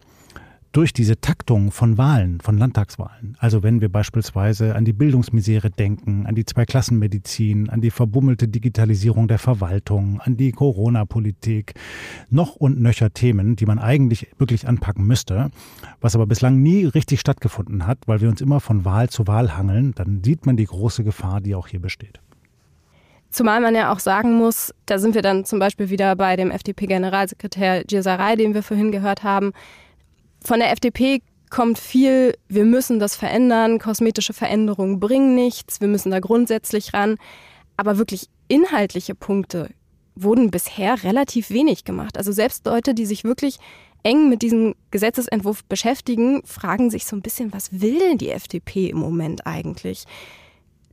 durch 0.71 0.93
diese 0.93 1.19
Taktung 1.19 1.71
von 1.71 1.97
Wahlen, 1.97 2.39
von 2.39 2.57
Landtagswahlen. 2.57 3.35
Also 3.39 3.61
wenn 3.61 3.81
wir 3.81 3.89
beispielsweise 3.89 4.75
an 4.75 4.85
die 4.85 4.93
Bildungsmisere 4.93 5.69
denken, 5.69 6.25
an 6.25 6.35
die 6.35 6.45
Zweiklassenmedizin, 6.45 7.69
an 7.69 7.81
die 7.81 7.91
verbummelte 7.91 8.47
Digitalisierung 8.47 9.27
der 9.27 9.39
Verwaltung, 9.39 10.21
an 10.21 10.37
die 10.37 10.51
Corona-Politik, 10.51 11.73
noch 12.29 12.55
und 12.55 12.79
nöcher 12.79 13.11
Themen, 13.13 13.55
die 13.57 13.65
man 13.65 13.79
eigentlich 13.79 14.27
wirklich 14.37 14.67
anpacken 14.67 15.05
müsste, 15.05 15.51
was 15.99 16.15
aber 16.15 16.25
bislang 16.25 16.61
nie 16.61 16.85
richtig 16.85 17.19
stattgefunden 17.19 17.85
hat, 17.85 17.99
weil 18.05 18.21
wir 18.21 18.29
uns 18.29 18.39
immer 18.39 18.61
von 18.61 18.85
Wahl 18.85 19.09
zu 19.09 19.27
Wahl 19.27 19.57
hangeln, 19.57 19.93
dann 19.95 20.23
sieht 20.23 20.45
man 20.45 20.55
die 20.55 20.65
große 20.65 21.03
Gefahr, 21.03 21.41
die 21.41 21.53
auch 21.53 21.67
hier 21.67 21.81
besteht. 21.81 22.21
Zumal 23.29 23.61
man 23.61 23.75
ja 23.75 23.93
auch 23.93 23.99
sagen 23.99 24.35
muss, 24.35 24.73
da 24.85 24.99
sind 24.99 25.15
wir 25.15 25.21
dann 25.21 25.45
zum 25.45 25.59
Beispiel 25.59 25.89
wieder 25.89 26.17
bei 26.17 26.35
dem 26.35 26.51
FDP-Generalsekretär 26.51 27.85
Gierserei, 27.85 28.35
den 28.35 28.53
wir 28.53 28.61
vorhin 28.61 28.91
gehört 28.91 29.23
haben, 29.23 29.53
von 30.43 30.59
der 30.59 30.71
FDP 30.71 31.21
kommt 31.49 31.77
viel, 31.77 32.33
wir 32.47 32.65
müssen 32.65 32.99
das 32.99 33.15
verändern, 33.15 33.77
kosmetische 33.77 34.33
Veränderungen 34.33 34.99
bringen 34.99 35.35
nichts, 35.35 35.81
wir 35.81 35.87
müssen 35.87 36.11
da 36.11 36.19
grundsätzlich 36.19 36.93
ran. 36.93 37.17
Aber 37.77 37.97
wirklich 37.97 38.27
inhaltliche 38.47 39.15
Punkte 39.15 39.69
wurden 40.15 40.51
bisher 40.51 41.03
relativ 41.03 41.49
wenig 41.49 41.83
gemacht. 41.83 42.17
Also 42.17 42.31
selbst 42.31 42.65
Leute, 42.65 42.93
die 42.93 43.05
sich 43.05 43.23
wirklich 43.23 43.57
eng 44.03 44.29
mit 44.29 44.41
diesem 44.41 44.75
Gesetzesentwurf 44.89 45.63
beschäftigen, 45.65 46.41
fragen 46.45 46.89
sich 46.89 47.05
so 47.05 47.15
ein 47.15 47.21
bisschen, 47.21 47.53
was 47.53 47.81
will 47.81 47.99
denn 47.99 48.17
die 48.17 48.31
FDP 48.31 48.89
im 48.89 48.97
Moment 48.97 49.45
eigentlich? 49.45 50.05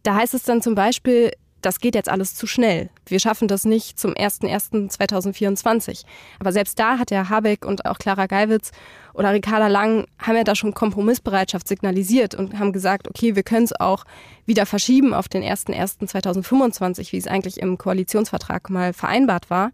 Da 0.03 0.15
heißt 0.17 0.35
es 0.35 0.43
dann 0.43 0.63
zum 0.63 0.75
Beispiel, 0.75 1.33
das 1.63 1.81
geht 1.81 1.95
jetzt 1.95 2.09
alles 2.09 2.35
zu 2.35 2.47
schnell. 2.47 2.91
Wir 3.07 3.21
schaffen 3.21 3.49
das 3.49 3.65
nicht 3.65 3.99
zum 3.99 4.13
01.01.2024. 4.13 6.05
Aber 6.39 6.53
selbst 6.53 6.79
da 6.79 6.99
hat 6.99 7.11
der 7.11 7.29
Habeck 7.29 7.65
und 7.65 7.85
auch 7.87 7.99
Clara 7.99 8.27
Geiwitz 8.27 8.71
oder 9.15 9.33
Ricarda 9.33 9.67
Lang 9.67 10.07
haben 10.19 10.37
ja 10.37 10.45
da 10.45 10.55
schon 10.55 10.75
Kompromissbereitschaft 10.75 11.67
signalisiert 11.67 12.35
und 12.37 12.59
haben 12.59 12.73
gesagt, 12.73 13.09
okay, 13.09 13.35
wir 13.35 13.43
können 13.43 13.65
es 13.65 13.79
auch 13.79 14.05
wieder 14.47 14.67
verschieben 14.67 15.13
auf 15.13 15.29
den 15.29 15.43
01.01.2025, 15.43 17.13
wie 17.13 17.17
es 17.19 17.27
eigentlich 17.27 17.59
im 17.59 17.79
Koalitionsvertrag 17.79 18.71
mal 18.71 18.93
vereinbart 18.93 19.51
war. 19.51 19.73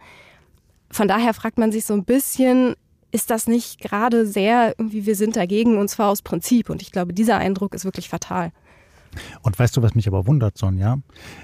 Von 0.90 1.08
daher 1.08 1.34
fragt 1.34 1.58
man 1.58 1.72
sich 1.72 1.84
so 1.84 1.92
ein 1.92 2.04
bisschen, 2.04 2.74
ist 3.12 3.30
das 3.30 3.46
nicht 3.46 3.80
gerade 3.80 4.26
sehr 4.26 4.74
irgendwie, 4.78 5.06
wir 5.06 5.16
sind 5.16 5.36
dagegen 5.36 5.76
und 5.76 5.88
zwar 5.88 6.08
aus 6.10 6.22
Prinzip. 6.22 6.70
Und 6.70 6.82
ich 6.82 6.90
glaube, 6.90 7.12
dieser 7.12 7.36
Eindruck 7.36 7.74
ist 7.74 7.84
wirklich 7.84 8.08
fatal. 8.08 8.50
Und 9.42 9.58
weißt 9.58 9.76
du, 9.76 9.82
was 9.82 9.94
mich 9.94 10.08
aber 10.08 10.26
wundert, 10.26 10.58
Sonja? 10.58 10.98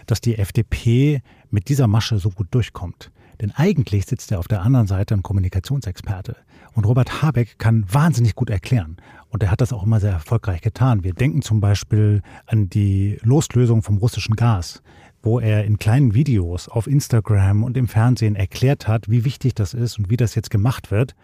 Dass 0.07 0.21
die 0.21 0.37
FDP 0.39 1.23
mit 1.51 1.69
dieser 1.69 1.87
Masche 1.87 2.19
so 2.19 2.31
gut 2.31 2.49
durchkommt. 2.51 3.11
Denn 3.41 3.53
eigentlich 3.53 4.07
sitzt 4.07 4.31
er 4.33 4.39
auf 4.39 4.49
der 4.49 4.63
anderen 4.63 4.87
Seite 4.87 5.15
ein 5.15 5.23
Kommunikationsexperte. 5.23 6.37
Und 6.75 6.85
Robert 6.85 7.23
Habeck 7.23 7.59
kann 7.59 7.85
wahnsinnig 7.91 8.35
gut 8.35 8.51
erklären. 8.51 8.99
Und 9.31 9.43
er 9.43 9.51
hat 9.51 9.61
das 9.61 9.73
auch 9.73 9.83
immer 9.83 10.01
sehr 10.01 10.13
erfolgreich 10.13 10.61
getan. 10.61 11.05
Wir 11.05 11.15
denken 11.15 11.43
zum 11.43 11.61
Beispiel 11.61 12.23
an 12.47 12.69
die 12.69 13.19
Loslösung 13.23 13.83
vom 13.83 13.99
russischen 13.99 14.37
Gas, 14.37 14.83
wo 15.23 15.41
er 15.41 15.65
in 15.65 15.79
kleinen 15.79 16.15
Videos 16.15 16.69
auf 16.69 16.87
Instagram 16.87 17.65
und 17.65 17.77
im 17.77 17.89
Fernsehen 17.89 18.37
erklärt 18.37 18.89
hat, 18.89 19.09
wie 19.09 19.25
wichtig 19.25 19.55
das 19.55 19.75
ist 19.75 19.99
und 19.99 20.11
wie 20.11 20.17
das 20.17 20.35
jetzt 20.35 20.51
gemacht 20.51 20.91
wird. 20.91 21.15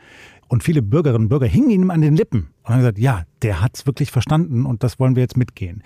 Und 0.48 0.62
viele 0.62 0.82
Bürgerinnen 0.82 1.24
und 1.24 1.28
Bürger 1.28 1.46
hingen 1.46 1.70
ihm 1.70 1.90
an 1.90 2.00
den 2.00 2.16
Lippen 2.16 2.50
und 2.62 2.70
haben 2.70 2.78
gesagt, 2.80 2.98
ja, 2.98 3.24
der 3.42 3.60
hat 3.60 3.76
es 3.76 3.86
wirklich 3.86 4.10
verstanden 4.10 4.64
und 4.64 4.82
das 4.82 4.98
wollen 4.98 5.16
wir 5.16 5.22
jetzt 5.22 5.36
mitgehen. 5.36 5.82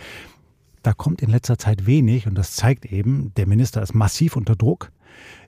Da 0.83 0.93
kommt 0.93 1.21
in 1.21 1.31
letzter 1.31 1.59
Zeit 1.59 1.87
wenig 1.87 2.27
und 2.27 2.35
das 2.37 2.57
zeigt 2.57 2.87
eben, 2.87 3.33
der 3.37 3.47
Minister 3.47 3.83
ist 3.83 3.95
massiv 3.95 4.37
unter 4.37 4.57
Druck. 4.57 4.93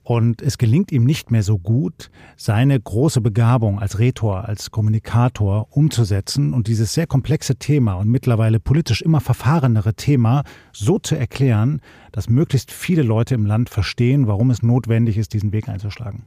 Und 0.03 0.41
es 0.41 0.57
gelingt 0.57 0.91
ihm 0.91 1.05
nicht 1.05 1.31
mehr 1.31 1.43
so 1.43 1.57
gut, 1.57 2.11
seine 2.35 2.79
große 2.79 3.21
Begabung 3.21 3.79
als 3.79 3.99
Rhetor, 3.99 4.45
als 4.45 4.69
Kommunikator 4.69 5.67
umzusetzen 5.69 6.53
und 6.53 6.67
dieses 6.67 6.93
sehr 6.93 7.07
komplexe 7.07 7.55
Thema 7.55 7.93
und 7.93 8.09
mittlerweile 8.09 8.59
politisch 8.59 9.01
immer 9.01 9.21
verfahrenere 9.21 9.93
Thema 9.93 10.43
so 10.73 10.99
zu 10.99 11.15
erklären, 11.15 11.79
dass 12.11 12.29
möglichst 12.29 12.71
viele 12.71 13.03
Leute 13.03 13.33
im 13.33 13.45
Land 13.45 13.69
verstehen, 13.69 14.27
warum 14.27 14.51
es 14.51 14.61
notwendig 14.61 15.17
ist, 15.17 15.33
diesen 15.33 15.53
Weg 15.53 15.69
einzuschlagen. 15.69 16.23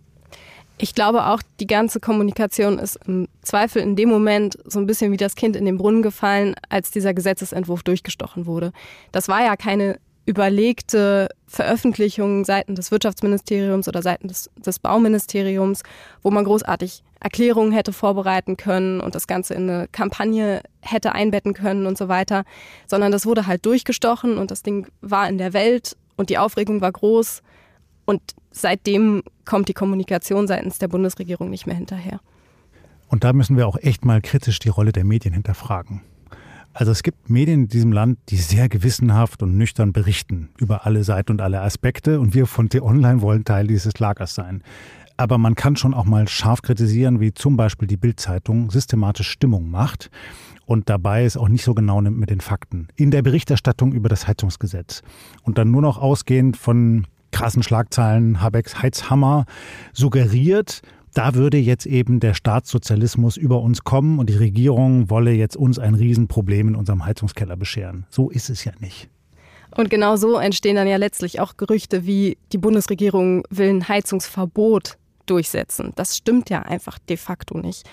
Ich 0.78 0.94
glaube 0.94 1.26
auch, 1.26 1.40
die 1.58 1.66
ganze 1.66 2.00
Kommunikation 2.00 2.78
ist 2.78 2.98
im 3.06 3.28
Zweifel 3.42 3.80
in 3.80 3.96
dem 3.96 4.10
Moment 4.10 4.58
so 4.64 4.78
ein 4.78 4.86
bisschen 4.86 5.10
wie 5.10 5.16
das 5.16 5.34
Kind 5.34 5.56
in 5.56 5.64
den 5.64 5.78
Brunnen 5.78 6.02
gefallen, 6.02 6.54
als 6.68 6.90
dieser 6.90 7.14
Gesetzesentwurf 7.14 7.82
durchgestochen 7.82 8.44
wurde. 8.44 8.72
Das 9.10 9.28
war 9.28 9.42
ja 9.42 9.56
keine 9.56 9.98
überlegte 10.26 11.28
Veröffentlichung 11.46 12.44
seitens 12.44 12.76
des 12.76 12.90
Wirtschaftsministeriums 12.90 13.88
oder 13.88 14.02
seitens 14.02 14.50
des, 14.54 14.64
des, 14.64 14.78
Bauministeriums, 14.80 15.82
wo 16.20 16.30
man 16.30 16.44
großartig 16.44 17.04
Erklärungen 17.20 17.72
hätte 17.72 17.92
vorbereiten 17.92 18.56
können 18.56 19.00
und 19.00 19.14
das 19.14 19.28
Ganze 19.28 19.54
in 19.54 19.70
eine 19.70 19.88
Kampagne 19.88 20.62
hätte 20.80 21.12
einbetten 21.12 21.54
können 21.54 21.86
und 21.86 21.96
so 21.96 22.08
weiter, 22.08 22.44
sondern 22.86 23.12
das 23.12 23.24
wurde 23.24 23.46
halt 23.46 23.64
durchgestochen 23.64 24.36
und 24.36 24.50
das 24.50 24.62
Ding 24.62 24.88
war 25.00 25.28
in 25.28 25.38
der 25.38 25.52
Welt 25.52 25.96
und 26.16 26.28
die 26.28 26.38
Aufregung 26.38 26.80
war 26.80 26.92
groß 26.92 27.42
und 28.06 28.22
seitdem 28.50 29.22
kommt 29.44 29.68
die 29.68 29.74
Kommunikation 29.74 30.46
seitens 30.46 30.78
der 30.78 30.88
Bundesregierung 30.88 31.50
nicht 31.50 31.66
mehr 31.66 31.76
hinterher. 31.76 32.20
Und 33.08 33.22
da 33.22 33.32
müssen 33.32 33.56
wir 33.56 33.68
auch 33.68 33.76
echt 33.76 34.04
mal 34.04 34.20
kritisch 34.20 34.58
die 34.58 34.68
Rolle 34.68 34.92
der 34.92 35.04
Medien 35.04 35.34
hinterfragen. 35.34 36.00
Also 36.72 36.92
es 36.92 37.02
gibt 37.02 37.30
Medien 37.30 37.62
in 37.62 37.68
diesem 37.68 37.92
Land, 37.92 38.18
die 38.28 38.36
sehr 38.36 38.68
gewissenhaft 38.68 39.42
und 39.42 39.56
nüchtern 39.56 39.92
berichten 39.92 40.50
über 40.58 40.84
alle 40.84 41.04
Seiten 41.04 41.32
und 41.32 41.40
alle 41.40 41.60
Aspekte 41.62 42.20
und 42.20 42.34
wir 42.34 42.46
von 42.46 42.68
T-Online 42.68 43.22
wollen 43.22 43.44
Teil 43.44 43.66
dieses 43.66 43.98
Lagers 43.98 44.34
sein. 44.34 44.62
Aber 45.16 45.38
man 45.38 45.54
kann 45.54 45.76
schon 45.76 45.94
auch 45.94 46.04
mal 46.04 46.28
scharf 46.28 46.60
kritisieren, 46.60 47.20
wie 47.20 47.32
zum 47.32 47.56
Beispiel 47.56 47.88
die 47.88 47.96
Bild-Zeitung 47.96 48.70
systematisch 48.70 49.30
Stimmung 49.30 49.70
macht 49.70 50.10
und 50.66 50.90
dabei 50.90 51.24
ist 51.24 51.36
auch 51.36 51.48
nicht 51.48 51.64
so 51.64 51.74
genau 51.74 52.00
nimmt 52.00 52.18
mit 52.18 52.28
den 52.28 52.40
Fakten. 52.40 52.88
In 52.96 53.12
der 53.12 53.22
Berichterstattung 53.22 53.92
über 53.92 54.08
das 54.08 54.26
Heizungsgesetz. 54.26 55.02
Und 55.42 55.58
dann 55.58 55.70
nur 55.70 55.80
noch 55.80 55.96
ausgehend 55.96 56.56
von 56.56 57.06
krassen 57.36 57.62
Schlagzeilen, 57.62 58.40
Habecks 58.40 58.80
Heizhammer, 58.80 59.44
suggeriert, 59.92 60.80
da 61.12 61.34
würde 61.34 61.58
jetzt 61.58 61.84
eben 61.84 62.18
der 62.18 62.32
Staatssozialismus 62.32 63.36
über 63.36 63.60
uns 63.60 63.84
kommen 63.84 64.18
und 64.18 64.30
die 64.30 64.36
Regierung 64.36 65.10
wolle 65.10 65.32
jetzt 65.32 65.54
uns 65.54 65.78
ein 65.78 65.94
Riesenproblem 65.94 66.68
in 66.68 66.76
unserem 66.76 67.04
Heizungskeller 67.04 67.56
bescheren. 67.56 68.06
So 68.08 68.30
ist 68.30 68.48
es 68.48 68.64
ja 68.64 68.72
nicht. 68.80 69.10
Und 69.76 69.90
genau 69.90 70.16
so 70.16 70.38
entstehen 70.38 70.76
dann 70.76 70.88
ja 70.88 70.96
letztlich 70.96 71.38
auch 71.38 71.58
Gerüchte 71.58 72.06
wie 72.06 72.38
die 72.52 72.58
Bundesregierung 72.58 73.42
will 73.50 73.68
ein 73.68 73.86
Heizungsverbot 73.86 74.96
durchsetzen. 75.26 75.92
Das 75.94 76.16
stimmt 76.16 76.48
ja 76.48 76.62
einfach 76.62 76.98
de 76.98 77.18
facto 77.18 77.58
nicht. 77.58 77.86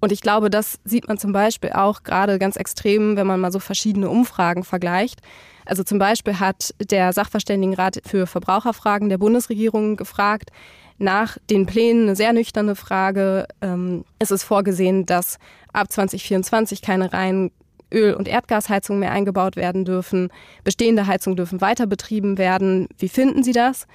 Und 0.00 0.12
ich 0.12 0.20
glaube, 0.20 0.50
das 0.50 0.78
sieht 0.84 1.08
man 1.08 1.18
zum 1.18 1.32
Beispiel 1.32 1.72
auch 1.72 2.04
gerade 2.04 2.38
ganz 2.38 2.54
extrem, 2.54 3.16
wenn 3.16 3.26
man 3.26 3.40
mal 3.40 3.50
so 3.50 3.58
verschiedene 3.58 4.08
Umfragen 4.08 4.62
vergleicht. 4.62 5.20
Also 5.66 5.82
zum 5.82 5.98
Beispiel 5.98 6.38
hat 6.40 6.74
der 6.78 7.12
Sachverständigenrat 7.12 8.00
für 8.06 8.26
Verbraucherfragen 8.26 9.08
der 9.08 9.18
Bundesregierung 9.18 9.96
gefragt, 9.96 10.50
nach 10.98 11.38
den 11.50 11.66
Plänen 11.66 12.04
eine 12.04 12.16
sehr 12.16 12.32
nüchterne 12.32 12.76
Frage. 12.76 13.46
Ähm, 13.60 14.04
es 14.18 14.30
ist 14.30 14.44
vorgesehen, 14.44 15.06
dass 15.06 15.38
ab 15.72 15.90
2024 15.90 16.82
keine 16.82 17.12
reinen 17.12 17.50
Öl- 17.92 18.14
und 18.14 18.28
Erdgasheizungen 18.28 19.00
mehr 19.00 19.12
eingebaut 19.12 19.56
werden 19.56 19.84
dürfen. 19.84 20.30
Bestehende 20.62 21.06
Heizungen 21.06 21.36
dürfen 21.36 21.60
weiter 21.60 21.86
betrieben 21.86 22.38
werden. 22.38 22.88
Wie 22.98 23.08
finden 23.08 23.42
Sie 23.42 23.52
das? 23.52 23.86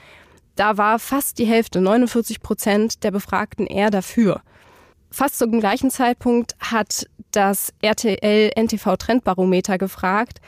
Da 0.55 0.77
war 0.77 0.99
fast 0.99 1.39
die 1.39 1.45
Hälfte, 1.45 1.79
49 1.79 2.41
Prozent 2.41 3.03
der 3.03 3.11
Befragten 3.11 3.65
eher 3.65 3.89
dafür. 3.89 4.41
Fast 5.11 5.37
zum 5.39 5.59
gleichen 5.59 5.89
Zeitpunkt 5.89 6.55
hat 6.59 7.07
das 7.31 7.73
RTL 7.81 8.51
NTV 8.55 8.97
Trendbarometer 8.97 9.77
gefragt, 9.77 10.39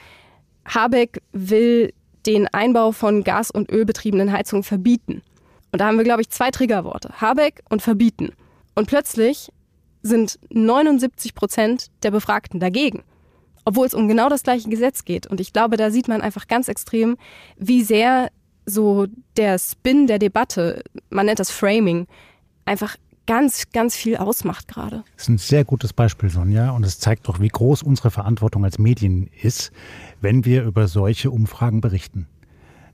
Habeck 0.64 1.22
will 1.32 1.92
den 2.26 2.46
Einbau 2.48 2.92
von 2.92 3.24
gas- 3.24 3.50
und 3.50 3.70
ölbetriebenen 3.70 4.32
Heizungen 4.32 4.62
verbieten. 4.62 5.22
Und 5.72 5.80
da 5.80 5.86
haben 5.86 5.96
wir, 5.96 6.04
glaube 6.04 6.22
ich, 6.22 6.30
zwei 6.30 6.50
Triggerworte. 6.50 7.20
Habeck 7.20 7.62
und 7.68 7.82
verbieten. 7.82 8.32
Und 8.74 8.86
plötzlich 8.86 9.50
sind 10.02 10.38
79 10.50 11.34
Prozent 11.34 11.86
der 12.02 12.10
Befragten 12.10 12.60
dagegen. 12.60 13.02
Obwohl 13.64 13.86
es 13.86 13.94
um 13.94 14.08
genau 14.08 14.28
das 14.28 14.42
gleiche 14.42 14.68
Gesetz 14.68 15.04
geht. 15.04 15.26
Und 15.26 15.40
ich 15.40 15.52
glaube, 15.52 15.76
da 15.76 15.90
sieht 15.90 16.08
man 16.08 16.20
einfach 16.20 16.48
ganz 16.48 16.68
extrem, 16.68 17.16
wie 17.56 17.82
sehr 17.82 18.30
so 18.66 19.06
der 19.36 19.58
Spin 19.58 20.06
der 20.06 20.18
Debatte, 20.18 20.82
man 21.10 21.26
nennt 21.26 21.40
das 21.40 21.50
Framing, 21.50 22.06
einfach 22.64 22.96
ganz, 23.26 23.64
ganz 23.72 23.96
viel 23.96 24.16
ausmacht 24.16 24.68
gerade. 24.68 25.04
Das 25.14 25.24
ist 25.24 25.28
ein 25.28 25.38
sehr 25.38 25.64
gutes 25.64 25.92
Beispiel, 25.92 26.30
Sonja. 26.30 26.70
Und 26.70 26.84
es 26.84 26.98
zeigt 26.98 27.28
doch, 27.28 27.40
wie 27.40 27.48
groß 27.48 27.82
unsere 27.82 28.10
Verantwortung 28.10 28.64
als 28.64 28.78
Medien 28.78 29.28
ist, 29.42 29.72
wenn 30.20 30.44
wir 30.44 30.64
über 30.64 30.88
solche 30.88 31.30
Umfragen 31.30 31.80
berichten. 31.80 32.26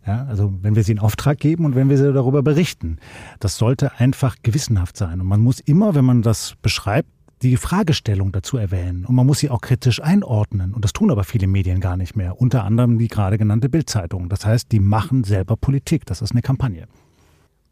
Ja, 0.06 0.24
also 0.24 0.54
wenn 0.62 0.74
wir 0.74 0.84
sie 0.84 0.92
in 0.92 1.00
Auftrag 1.00 1.38
geben 1.38 1.64
und 1.66 1.74
wenn 1.74 1.90
wir 1.90 1.98
sie 1.98 2.12
darüber 2.12 2.42
berichten. 2.42 2.98
Das 3.40 3.58
sollte 3.58 3.98
einfach 3.98 4.36
gewissenhaft 4.42 4.96
sein. 4.96 5.20
Und 5.20 5.26
man 5.26 5.40
muss 5.40 5.60
immer, 5.60 5.94
wenn 5.94 6.04
man 6.04 6.22
das 6.22 6.54
beschreibt, 6.62 7.10
die 7.42 7.56
Fragestellung 7.56 8.32
dazu 8.32 8.56
erwähnen. 8.56 9.04
Und 9.04 9.14
man 9.14 9.26
muss 9.26 9.38
sie 9.38 9.50
auch 9.50 9.60
kritisch 9.60 10.02
einordnen. 10.02 10.74
Und 10.74 10.84
das 10.84 10.92
tun 10.92 11.10
aber 11.10 11.24
viele 11.24 11.46
Medien 11.46 11.80
gar 11.80 11.96
nicht 11.96 12.16
mehr. 12.16 12.40
Unter 12.40 12.64
anderem 12.64 12.98
die 12.98 13.08
gerade 13.08 13.38
genannte 13.38 13.68
Bildzeitung. 13.68 14.28
Das 14.28 14.44
heißt, 14.44 14.72
die 14.72 14.80
machen 14.80 15.24
selber 15.24 15.56
Politik. 15.56 16.06
Das 16.06 16.22
ist 16.22 16.32
eine 16.32 16.42
Kampagne. 16.42 16.86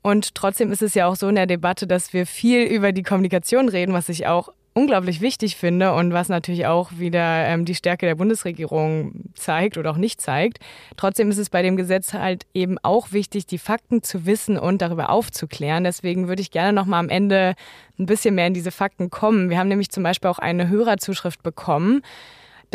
Und 0.06 0.36
trotzdem 0.36 0.70
ist 0.70 0.82
es 0.82 0.94
ja 0.94 1.08
auch 1.08 1.16
so 1.16 1.26
in 1.26 1.34
der 1.34 1.48
Debatte, 1.48 1.88
dass 1.88 2.12
wir 2.12 2.26
viel 2.26 2.62
über 2.62 2.92
die 2.92 3.02
Kommunikation 3.02 3.68
reden, 3.68 3.92
was 3.92 4.08
ich 4.08 4.28
auch 4.28 4.50
unglaublich 4.72 5.20
wichtig 5.20 5.56
finde 5.56 5.94
und 5.94 6.12
was 6.12 6.28
natürlich 6.28 6.66
auch 6.66 6.92
wieder 6.96 7.44
ähm, 7.44 7.64
die 7.64 7.74
Stärke 7.74 8.06
der 8.06 8.14
Bundesregierung 8.14 9.24
zeigt 9.34 9.78
oder 9.78 9.90
auch 9.90 9.96
nicht 9.96 10.20
zeigt. 10.20 10.60
Trotzdem 10.96 11.28
ist 11.28 11.38
es 11.38 11.50
bei 11.50 11.60
dem 11.62 11.76
Gesetz 11.76 12.12
halt 12.12 12.46
eben 12.54 12.78
auch 12.84 13.10
wichtig, 13.10 13.46
die 13.46 13.58
Fakten 13.58 14.04
zu 14.04 14.26
wissen 14.26 14.56
und 14.56 14.80
darüber 14.80 15.10
aufzuklären. 15.10 15.82
Deswegen 15.82 16.28
würde 16.28 16.40
ich 16.40 16.52
gerne 16.52 16.72
noch 16.72 16.86
mal 16.86 17.00
am 17.00 17.08
Ende 17.08 17.56
ein 17.98 18.06
bisschen 18.06 18.36
mehr 18.36 18.46
in 18.46 18.54
diese 18.54 18.70
Fakten 18.70 19.10
kommen. 19.10 19.50
Wir 19.50 19.58
haben 19.58 19.66
nämlich 19.66 19.90
zum 19.90 20.04
Beispiel 20.04 20.30
auch 20.30 20.38
eine 20.38 20.68
Hörerzuschrift 20.68 21.42
bekommen 21.42 22.02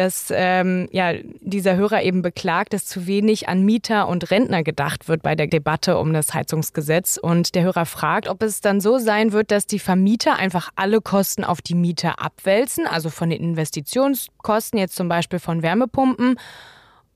dass 0.01 0.33
ähm, 0.35 0.89
ja, 0.91 1.13
dieser 1.41 1.75
Hörer 1.75 2.01
eben 2.01 2.23
beklagt, 2.23 2.73
dass 2.73 2.85
zu 2.85 3.05
wenig 3.05 3.47
an 3.47 3.63
Mieter 3.63 4.07
und 4.07 4.31
Rentner 4.31 4.63
gedacht 4.63 5.07
wird 5.07 5.21
bei 5.21 5.35
der 5.35 5.45
Debatte 5.45 5.99
um 5.99 6.11
das 6.11 6.33
Heizungsgesetz. 6.33 7.17
Und 7.21 7.53
der 7.53 7.61
Hörer 7.61 7.85
fragt, 7.85 8.27
ob 8.27 8.41
es 8.41 8.61
dann 8.61 8.81
so 8.81 8.97
sein 8.97 9.31
wird, 9.31 9.51
dass 9.51 9.67
die 9.67 9.77
Vermieter 9.77 10.37
einfach 10.37 10.71
alle 10.75 11.01
Kosten 11.01 11.43
auf 11.43 11.61
die 11.61 11.75
Mieter 11.75 12.19
abwälzen, 12.19 12.87
also 12.87 13.11
von 13.11 13.29
den 13.29 13.43
Investitionskosten, 13.43 14.79
jetzt 14.79 14.95
zum 14.95 15.07
Beispiel 15.07 15.37
von 15.37 15.61
Wärmepumpen 15.61 16.37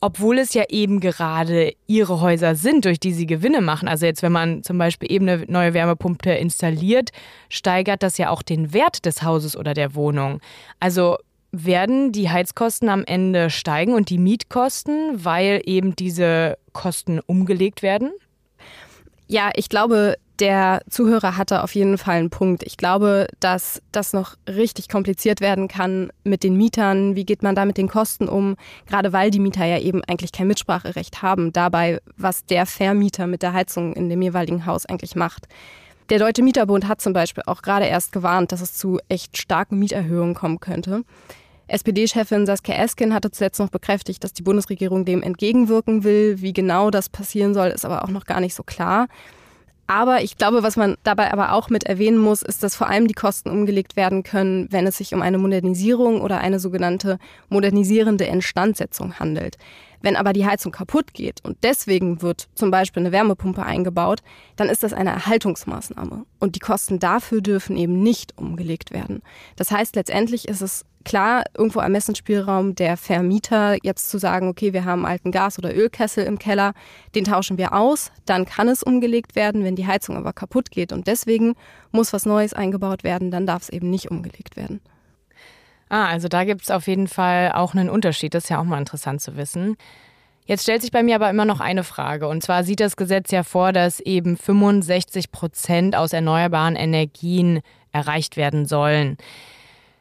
obwohl 0.02 0.38
es 0.38 0.54
ja 0.54 0.66
eben 0.70 1.00
gerade 1.00 1.74
ihre 1.88 2.22
Häuser 2.22 2.54
sind, 2.54 2.86
durch 2.86 3.00
die 3.00 3.14
sie 3.14 3.26
Gewinne 3.26 3.62
machen. 3.62 3.88
Also 3.88 4.06
jetzt, 4.06 4.22
wenn 4.22 4.34
man 4.34 4.62
zum 4.62 4.78
Beispiel 4.78 5.12
eben 5.12 5.28
eine 5.28 5.46
neue 5.48 5.74
Wärmepumpe 5.74 6.32
installiert, 6.32 7.10
steigert 7.50 8.04
das 8.04 8.20
ja 8.20 8.30
auch 8.30 8.44
den 8.44 8.72
Wert 8.72 9.06
des 9.06 9.24
Hauses 9.24 9.58
oder 9.58 9.74
der 9.74 9.96
Wohnung. 9.96 10.42
Also 10.80 11.18
werden 11.64 12.12
die 12.12 12.30
Heizkosten 12.30 12.90
am 12.90 13.04
Ende 13.06 13.50
steigen 13.50 13.94
und 13.94 14.10
die 14.10 14.18
Mietkosten, 14.18 15.24
weil 15.24 15.62
eben 15.66 15.96
diese 15.96 16.58
Kosten 16.74 17.20
umgelegt 17.20 17.82
werden? 17.82 18.12
Ja, 19.28 19.52
ich 19.56 19.70
glaube, 19.70 20.18
der 20.40 20.82
Zuhörer 20.90 21.38
hatte 21.38 21.64
auf 21.64 21.76
jeden 21.76 21.98
Fall 21.98 22.16
einen 22.16 22.30
Punkt. 22.30 22.64
Ich 22.64 22.78
glaube, 22.78 23.28
dass 23.40 23.82
das 23.92 24.14
noch 24.14 24.36
richtig 24.48 24.90
kompliziert 24.90 25.40
werden 25.40 25.68
kann 25.68 26.12
mit 26.24 26.44
den 26.44 26.58
Mietern. 26.58 27.16
Wie 27.16 27.26
geht 27.26 27.42
man 27.42 27.56
da 27.56 27.66
mit 27.66 27.78
den 27.78 27.88
Kosten 27.88 28.28
um? 28.28 28.56
Gerade 28.86 29.14
weil 29.14 29.32
die 29.32 29.40
Mieter 29.40 29.66
ja 29.66 29.80
eben 29.80 30.04
eigentlich 30.04 30.32
kein 30.32 30.48
Mitspracherecht 30.48 31.22
haben 31.22 31.54
dabei, 31.54 32.02
was 32.18 32.46
der 32.46 32.66
Vermieter 32.66 33.28
mit 33.28 33.42
der 33.42 33.54
Heizung 33.54 33.94
in 33.94 34.10
dem 34.10 34.22
jeweiligen 34.22 34.66
Haus 34.66 34.86
eigentlich 34.86 35.16
macht. 35.16 35.48
Der 36.10 36.20
Deutsche 36.20 36.44
Mieterbund 36.44 36.88
hat 36.88 37.02
zum 37.02 37.14
Beispiel 37.14 37.44
auch 37.48 37.62
gerade 37.62 37.86
erst 37.86 38.12
gewarnt, 38.12 38.52
dass 38.52 38.62
es 38.62 38.76
zu 38.76 39.00
echt 39.10 39.38
starken 39.38 39.80
Mieterhöhungen 39.80 40.36
kommen 40.36 40.60
könnte. 40.60 41.04
SPD-Chefin 41.68 42.46
Saskia 42.46 42.76
Esken 42.76 43.14
hatte 43.14 43.32
zuletzt 43.32 43.60
noch 43.60 43.70
bekräftigt, 43.70 44.24
dass 44.24 44.34
die 44.34 44.44
Bundesregierung 44.44 45.06
dem 45.06 45.24
entgegenwirken 45.24 46.04
will. 46.04 46.42
Wie 46.42 46.54
genau 46.54 46.92
das 46.92 47.10
passieren 47.10 47.54
soll, 47.54 47.70
ist 47.70 47.86
aber 47.86 48.04
auch 48.04 48.10
noch 48.10 48.26
gar 48.26 48.40
nicht 48.40 48.56
so 48.56 48.64
klar. 48.64 49.08
Aber 49.88 50.24
ich 50.24 50.38
glaube, 50.38 50.64
was 50.64 50.78
man 50.78 50.96
dabei 51.04 51.32
aber 51.32 51.54
auch 51.54 51.70
mit 51.70 51.84
erwähnen 51.84 52.18
muss, 52.18 52.42
ist, 52.42 52.64
dass 52.64 52.76
vor 52.76 52.90
allem 52.90 53.08
die 53.08 53.14
Kosten 53.14 53.52
umgelegt 53.52 53.96
werden 53.96 54.24
können, 54.24 54.68
wenn 54.72 54.88
es 54.88 54.98
sich 54.98 55.14
um 55.14 55.22
eine 55.22 55.38
Modernisierung 55.38 56.22
oder 56.22 56.40
eine 56.40 56.60
sogenannte 56.60 57.20
modernisierende 57.50 58.26
Instandsetzung 58.26 59.20
handelt. 59.20 59.58
Wenn 60.02 60.16
aber 60.16 60.34
die 60.34 60.46
Heizung 60.46 60.72
kaputt 60.72 61.14
geht 61.14 61.44
und 61.44 61.58
deswegen 61.64 62.24
wird 62.24 62.48
zum 62.56 62.72
Beispiel 62.72 63.02
eine 63.02 63.12
Wärmepumpe 63.12 63.64
eingebaut, 63.64 64.22
dann 64.56 64.70
ist 64.70 64.82
das 64.82 64.94
eine 64.94 65.12
Erhaltungsmaßnahme. 65.12 66.26
Und 66.40 66.56
die 66.56 66.60
Kosten 66.60 66.98
dafür 66.98 67.42
dürfen 67.42 67.78
eben 67.78 68.02
nicht 68.02 68.38
umgelegt 68.38 68.92
werden. 68.92 69.22
Das 69.56 69.72
heißt, 69.72 69.96
letztendlich 69.96 70.48
ist 70.48 70.62
es 70.62 70.86
klar 71.06 71.44
irgendwo 71.58 71.80
Ermessensspielraum 71.80 72.76
der 72.76 72.98
Vermieter, 72.98 73.78
jetzt 73.84 74.10
zu 74.10 74.18
sagen, 74.18 74.50
okay, 74.50 74.74
wir 74.74 74.84
haben 74.84 75.06
alten 75.06 75.32
Gas- 75.32 75.58
oder 75.58 75.74
Ölkessel 75.74 76.26
im 76.26 76.40
Keller, 76.40 76.74
den 77.16 77.24
tauschen 77.24 77.58
wir 77.58 77.74
aus, 77.74 78.12
dann 78.26 78.46
kann 78.46 78.68
es 78.68 78.84
umgelegt 78.84 79.36
werden. 79.36 79.64
Wenn 79.64 79.76
die 79.76 79.88
Heizung 79.88 80.18
aber 80.18 80.34
kaputt 80.34 80.72
geht 80.72 80.92
und 80.92 81.08
deswegen 81.08 81.56
muss 81.92 82.12
was 82.12 82.26
Neues 82.26 82.54
eingebaut 82.54 83.04
werden, 83.04 83.32
dann 83.32 83.46
darf 83.46 83.64
es 83.64 83.70
eben 83.70 83.90
nicht 83.90 84.12
umgelegt 84.12 84.58
werden. 84.58 84.82
Ah, 85.88 86.08
also 86.08 86.28
da 86.28 86.44
gibt 86.44 86.64
es 86.64 86.72
auf 86.72 86.88
jeden 86.88 87.08
Fall 87.08 87.52
auch 87.54 87.74
einen 87.74 87.90
Unterschied. 87.90 88.34
Das 88.34 88.46
ist 88.46 88.50
ja 88.50 88.60
auch 88.60 88.64
mal 88.64 88.80
interessant 88.80 89.22
zu 89.22 89.38
wissen. 89.38 89.78
Jetzt 90.48 90.64
stellt 90.64 90.82
sich 90.82 90.92
bei 90.92 91.02
mir 91.02 91.16
aber 91.16 91.30
immer 91.30 91.46
noch 91.46 91.60
eine 91.60 91.84
Frage. 91.84 92.28
Und 92.28 92.44
zwar 92.44 92.64
sieht 92.64 92.80
das 92.80 92.98
Gesetz 92.98 93.32
ja 93.32 93.44
vor, 93.44 93.72
dass 93.72 94.00
eben 94.00 94.38
65 94.38 95.32
Prozent 95.32 95.96
aus 95.96 96.14
erneuerbaren 96.14 96.76
Energien 96.76 97.62
erreicht 97.92 98.38
werden 98.38 98.66
sollen. 98.66 99.18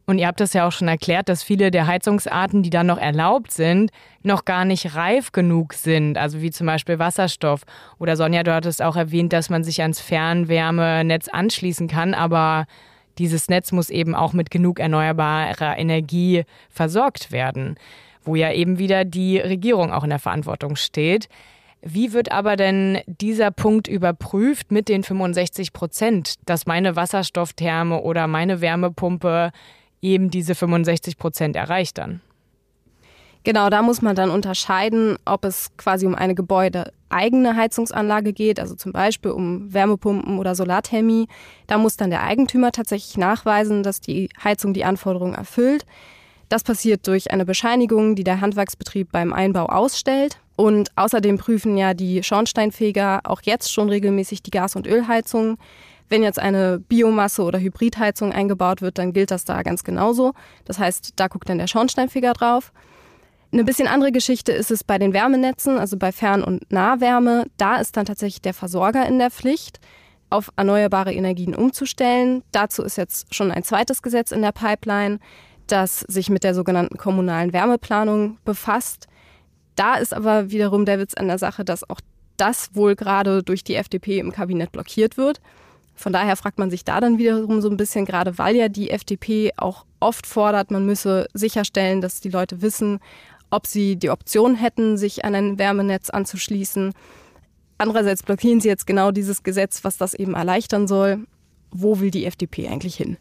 Und 0.05 0.19
ihr 0.19 0.27
habt 0.27 0.39
das 0.39 0.53
ja 0.53 0.67
auch 0.67 0.71
schon 0.71 0.87
erklärt, 0.87 1.29
dass 1.29 1.41
viele 1.41 1.71
der 1.71 1.87
Heizungsarten, 1.87 2.61
die 2.61 2.69
dann 2.69 2.85
noch 2.87 2.99
erlaubt 2.99 3.51
sind, 3.51 3.91
noch 4.21 4.45
gar 4.45 4.63
nicht 4.63 4.95
reif 4.95 5.31
genug 5.31 5.73
sind. 5.73 6.17
Also 6.17 6.41
wie 6.41 6.51
zum 6.51 6.67
Beispiel 6.67 6.99
Wasserstoff. 6.99 7.61
Oder 7.97 8.15
Sonja, 8.15 8.43
du 8.43 8.53
hattest 8.53 8.81
auch 8.83 8.95
erwähnt, 8.95 9.33
dass 9.33 9.49
man 9.49 9.63
sich 9.63 9.81
ans 9.81 9.99
Fernwärmenetz 9.99 11.27
anschließen 11.27 11.87
kann, 11.87 12.13
aber 12.13 12.65
dieses 13.17 13.47
Netz 13.49 13.71
muss 13.71 13.89
eben 13.89 14.13
auch 14.13 14.33
mit 14.33 14.51
genug 14.51 14.79
erneuerbarer 14.79 15.77
Energie 15.77 16.43
versorgt 16.69 17.31
werden, 17.31 17.77
wo 18.23 18.35
ja 18.35 18.51
eben 18.51 18.77
wieder 18.77 19.05
die 19.05 19.39
Regierung 19.39 19.91
auch 19.91 20.03
in 20.03 20.09
der 20.09 20.19
Verantwortung 20.19 20.75
steht. 20.75 21.29
Wie 21.81 22.13
wird 22.13 22.31
aber 22.31 22.55
denn 22.55 22.99
dieser 23.05 23.51
Punkt 23.51 23.87
überprüft 23.87 24.71
mit 24.71 24.89
den 24.89 25.03
65 25.03 25.71
Prozent, 25.71 26.35
dass 26.45 26.65
meine 26.65 26.95
Wasserstofftherme 26.95 28.01
oder 28.01 28.27
meine 28.27 28.59
Wärmepumpe 28.59 29.51
eben 30.05 30.29
diese 30.29 30.55
65 30.55 31.17
Prozent 31.17 31.55
erreicht 31.55 31.97
dann. 31.97 32.21
Genau, 33.43 33.69
da 33.69 33.83
muss 33.83 34.01
man 34.01 34.15
dann 34.15 34.31
unterscheiden, 34.31 35.17
ob 35.23 35.45
es 35.45 35.69
quasi 35.77 36.07
um 36.07 36.15
eine 36.15 36.33
gebäudeeigene 36.33 37.55
Heizungsanlage 37.55 38.33
geht, 38.33 38.59
also 38.59 38.73
zum 38.73 38.91
Beispiel 38.91 39.31
um 39.31 39.71
Wärmepumpen 39.71 40.39
oder 40.39 40.55
Solarthermie. 40.55 41.27
Da 41.67 41.77
muss 41.77 41.95
dann 41.95 42.09
der 42.09 42.23
Eigentümer 42.23 42.71
tatsächlich 42.71 43.17
nachweisen, 43.17 43.83
dass 43.83 44.01
die 44.01 44.29
Heizung 44.43 44.73
die 44.73 44.83
Anforderungen 44.83 45.35
erfüllt. 45.35 45.85
Das 46.49 46.63
passiert 46.63 47.05
durch 47.05 47.31
eine 47.31 47.45
Bescheinigung, 47.45 48.15
die 48.15 48.23
der 48.23 48.41
Handwerksbetrieb 48.41 49.11
beim 49.11 49.31
Einbau 49.31 49.67
ausstellt. 49.67 50.39
Und 50.55 50.89
außerdem 50.95 51.37
prüfen 51.37 51.77
ja 51.77 51.93
die 51.93 52.23
Schornsteinfeger 52.23 53.21
auch 53.25 53.41
jetzt 53.43 53.71
schon 53.71 53.89
regelmäßig 53.89 54.41
die 54.41 54.51
Gas- 54.51 54.75
und 54.75 54.87
Ölheizungen. 54.87 55.57
Wenn 56.09 56.23
jetzt 56.23 56.39
eine 56.39 56.79
Biomasse- 56.79 57.43
oder 57.43 57.59
Hybridheizung 57.59 58.31
eingebaut 58.31 58.81
wird, 58.81 58.97
dann 58.97 59.13
gilt 59.13 59.31
das 59.31 59.45
da 59.45 59.63
ganz 59.63 59.83
genauso. 59.83 60.33
Das 60.65 60.79
heißt, 60.79 61.13
da 61.15 61.27
guckt 61.27 61.49
dann 61.49 61.57
der 61.57 61.67
Schornsteinfeger 61.67 62.33
drauf. 62.33 62.71
Eine 63.51 63.63
bisschen 63.63 63.87
andere 63.87 64.11
Geschichte 64.11 64.51
ist 64.51 64.69
es 64.69 64.83
bei 64.83 64.97
den 64.97 65.13
Wärmenetzen, 65.13 65.77
also 65.77 65.97
bei 65.97 66.11
Fern- 66.11 66.43
und 66.43 66.71
Nahwärme. 66.71 67.45
Da 67.57 67.77
ist 67.77 67.95
dann 67.95 68.05
tatsächlich 68.05 68.41
der 68.41 68.53
Versorger 68.53 69.07
in 69.07 69.17
der 69.17 69.31
Pflicht, 69.31 69.79
auf 70.29 70.51
erneuerbare 70.55 71.13
Energien 71.13 71.55
umzustellen. 71.55 72.43
Dazu 72.51 72.83
ist 72.83 72.97
jetzt 72.97 73.33
schon 73.33 73.51
ein 73.51 73.63
zweites 73.63 74.01
Gesetz 74.01 74.31
in 74.31 74.41
der 74.41 74.51
Pipeline, 74.51 75.19
das 75.67 76.01
sich 76.01 76.29
mit 76.29 76.43
der 76.43 76.53
sogenannten 76.53 76.97
kommunalen 76.97 77.53
Wärmeplanung 77.53 78.37
befasst. 78.43 79.07
Da 79.75 79.95
ist 79.95 80.13
aber 80.13 80.51
wiederum 80.51 80.85
der 80.85 80.99
Witz 80.99 81.13
an 81.13 81.27
der 81.27 81.37
Sache, 81.37 81.63
dass 81.63 81.89
auch 81.89 82.01
das 82.37 82.75
wohl 82.75 82.95
gerade 82.95 83.43
durch 83.43 83.63
die 83.63 83.75
FDP 83.75 84.19
im 84.19 84.31
Kabinett 84.31 84.71
blockiert 84.71 85.17
wird. 85.17 85.39
Von 85.95 86.11
daher 86.11 86.35
fragt 86.35 86.59
man 86.59 86.69
sich 86.69 86.83
da 86.83 86.99
dann 86.99 87.17
wiederum 87.17 87.61
so 87.61 87.69
ein 87.69 87.77
bisschen, 87.77 88.05
gerade 88.05 88.37
weil 88.37 88.55
ja 88.55 88.67
die 88.67 88.89
FDP 88.89 89.51
auch 89.57 89.85
oft 89.99 90.27
fordert, 90.27 90.69
man 90.69 90.85
müsse 90.85 91.27
sicherstellen, 91.33 92.01
dass 92.01 92.19
die 92.19 92.29
Leute 92.29 92.61
wissen, 92.61 92.99
ob 93.49 93.65
sie 93.65 93.95
die 93.95 94.09
Option 94.09 94.55
hätten, 94.55 94.97
sich 94.97 95.23
an 95.23 95.33
ein 95.33 95.57
Wärmenetz 95.57 96.09
anzuschließen. 96.09 96.93
Andererseits 97.77 98.23
blockieren 98.23 98.59
sie 98.59 98.67
jetzt 98.67 98.87
genau 98.87 99.11
dieses 99.11 99.43
Gesetz, 99.43 99.83
was 99.83 99.97
das 99.97 100.13
eben 100.13 100.33
erleichtern 100.33 100.87
soll. 100.87 101.25
Wo 101.71 101.99
will 101.99 102.11
die 102.11 102.25
FDP 102.25 102.67
eigentlich 102.67 102.95
hin? 102.95 103.17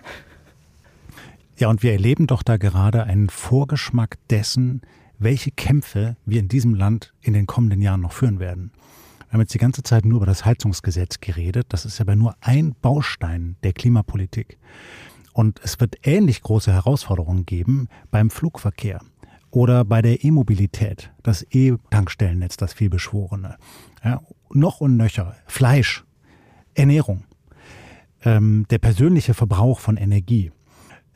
Ja, 1.56 1.68
und 1.68 1.82
wir 1.82 1.92
erleben 1.92 2.26
doch 2.26 2.42
da 2.42 2.56
gerade 2.56 3.04
einen 3.04 3.28
Vorgeschmack 3.28 4.18
dessen, 4.28 4.82
welche 5.18 5.52
Kämpfe 5.52 6.16
wir 6.26 6.40
in 6.40 6.48
diesem 6.48 6.74
Land 6.74 7.12
in 7.20 7.32
den 7.32 7.46
kommenden 7.46 7.80
Jahren 7.80 8.00
noch 8.00 8.12
führen 8.12 8.40
werden. 8.40 8.72
Wir 9.34 9.38
haben 9.38 9.46
jetzt 9.46 9.54
die 9.54 9.58
ganze 9.58 9.82
Zeit 9.82 10.04
nur 10.04 10.18
über 10.18 10.26
das 10.26 10.44
Heizungsgesetz 10.44 11.18
geredet. 11.18 11.66
Das 11.70 11.84
ist 11.84 12.00
aber 12.00 12.14
nur 12.14 12.36
ein 12.40 12.72
Baustein 12.80 13.56
der 13.64 13.72
Klimapolitik. 13.72 14.58
Und 15.32 15.58
es 15.64 15.80
wird 15.80 15.96
ähnlich 16.04 16.40
große 16.40 16.72
Herausforderungen 16.72 17.44
geben 17.44 17.88
beim 18.12 18.30
Flugverkehr 18.30 19.00
oder 19.50 19.84
bei 19.84 20.02
der 20.02 20.22
E-Mobilität, 20.22 21.10
das 21.24 21.44
E-Tankstellennetz, 21.50 22.56
das 22.58 22.74
vielbeschworene. 22.74 23.56
Ja, 24.04 24.20
noch 24.50 24.80
und 24.80 24.96
nöcher. 24.96 25.34
Fleisch, 25.48 26.04
Ernährung, 26.74 27.24
ähm, 28.22 28.66
der 28.70 28.78
persönliche 28.78 29.34
Verbrauch 29.34 29.80
von 29.80 29.96
Energie, 29.96 30.52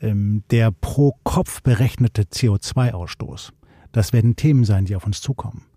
ähm, 0.01 0.43
der 0.51 0.71
pro 0.71 1.15
Kopf 1.23 1.61
berechnete 1.61 2.23
CO2-Ausstoß. 2.23 3.53
Das 3.93 4.11
werden 4.11 4.35
Themen 4.35 4.65
sein, 4.65 4.83
die 4.83 4.97
auf 4.97 5.05
uns 5.05 5.21
zukommen. 5.21 5.68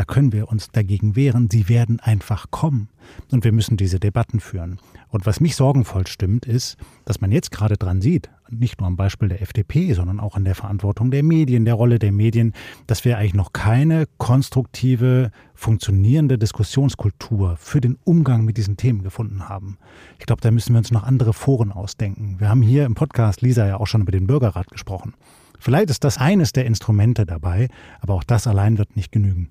Da 0.00 0.06
können 0.06 0.32
wir 0.32 0.48
uns 0.48 0.70
dagegen 0.70 1.14
wehren. 1.14 1.50
Sie 1.52 1.68
werden 1.68 2.00
einfach 2.00 2.50
kommen. 2.50 2.88
Und 3.30 3.44
wir 3.44 3.52
müssen 3.52 3.76
diese 3.76 4.00
Debatten 4.00 4.40
führen. 4.40 4.78
Und 5.10 5.26
was 5.26 5.40
mich 5.40 5.56
sorgenvoll 5.56 6.06
stimmt, 6.06 6.46
ist, 6.46 6.78
dass 7.04 7.20
man 7.20 7.30
jetzt 7.30 7.50
gerade 7.50 7.76
dran 7.76 8.00
sieht, 8.00 8.30
nicht 8.48 8.80
nur 8.80 8.86
am 8.86 8.96
Beispiel 8.96 9.28
der 9.28 9.42
FDP, 9.42 9.92
sondern 9.92 10.18
auch 10.18 10.36
an 10.36 10.46
der 10.46 10.54
Verantwortung 10.54 11.10
der 11.10 11.22
Medien, 11.22 11.66
der 11.66 11.74
Rolle 11.74 11.98
der 11.98 12.12
Medien, 12.12 12.54
dass 12.86 13.04
wir 13.04 13.18
eigentlich 13.18 13.34
noch 13.34 13.52
keine 13.52 14.06
konstruktive, 14.16 15.32
funktionierende 15.52 16.38
Diskussionskultur 16.38 17.58
für 17.58 17.82
den 17.82 17.98
Umgang 18.02 18.46
mit 18.46 18.56
diesen 18.56 18.78
Themen 18.78 19.02
gefunden 19.02 19.50
haben. 19.50 19.76
Ich 20.18 20.24
glaube, 20.24 20.40
da 20.40 20.50
müssen 20.50 20.72
wir 20.72 20.78
uns 20.78 20.90
noch 20.90 21.02
andere 21.02 21.34
Foren 21.34 21.72
ausdenken. 21.72 22.36
Wir 22.38 22.48
haben 22.48 22.62
hier 22.62 22.86
im 22.86 22.94
Podcast, 22.94 23.42
Lisa, 23.42 23.66
ja 23.66 23.76
auch 23.76 23.86
schon 23.86 24.00
über 24.00 24.12
den 24.12 24.26
Bürgerrat 24.26 24.70
gesprochen. 24.70 25.12
Vielleicht 25.58 25.90
ist 25.90 26.04
das 26.04 26.16
eines 26.16 26.54
der 26.54 26.64
Instrumente 26.64 27.26
dabei, 27.26 27.68
aber 28.00 28.14
auch 28.14 28.24
das 28.24 28.46
allein 28.46 28.78
wird 28.78 28.96
nicht 28.96 29.12
genügen. 29.12 29.50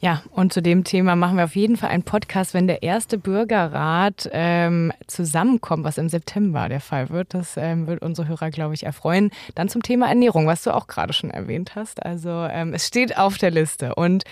Ja, 0.00 0.22
und 0.32 0.52
zu 0.52 0.60
dem 0.60 0.84
Thema 0.84 1.16
machen 1.16 1.36
wir 1.36 1.44
auf 1.44 1.56
jeden 1.56 1.76
Fall 1.76 1.90
einen 1.90 2.02
Podcast, 2.02 2.52
wenn 2.52 2.66
der 2.66 2.82
erste 2.82 3.16
Bürgerrat 3.16 4.28
ähm, 4.32 4.92
zusammenkommt, 5.06 5.84
was 5.84 5.98
im 5.98 6.08
September 6.08 6.68
der 6.68 6.80
Fall 6.80 7.08
wird. 7.10 7.32
Das 7.32 7.56
ähm, 7.56 7.86
wird 7.86 8.02
unsere 8.02 8.28
Hörer, 8.28 8.50
glaube 8.50 8.74
ich, 8.74 8.84
erfreuen. 8.84 9.30
Dann 9.54 9.68
zum 9.68 9.82
Thema 9.82 10.08
Ernährung, 10.08 10.46
was 10.46 10.62
du 10.62 10.74
auch 10.74 10.88
gerade 10.88 11.12
schon 11.12 11.30
erwähnt 11.30 11.74
hast. 11.74 12.04
Also 12.04 12.30
ähm, 12.30 12.74
es 12.74 12.86
steht 12.86 13.16
auf 13.16 13.38
der 13.38 13.50
Liste. 13.50 13.94
Und 13.94 14.24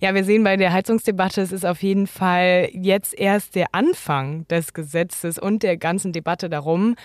ja, 0.00 0.14
wir 0.14 0.24
sehen 0.24 0.42
bei 0.44 0.56
der 0.56 0.72
Heizungsdebatte, 0.72 1.42
es 1.42 1.52
ist 1.52 1.66
auf 1.66 1.82
jeden 1.82 2.06
Fall 2.06 2.70
jetzt 2.72 3.12
erst 3.12 3.54
der 3.54 3.74
Anfang 3.74 4.48
des 4.48 4.72
Gesetzes 4.72 5.38
und 5.38 5.62
der 5.62 5.76
ganzen 5.76 6.14
Debatte 6.14 6.48
darum, 6.48 6.96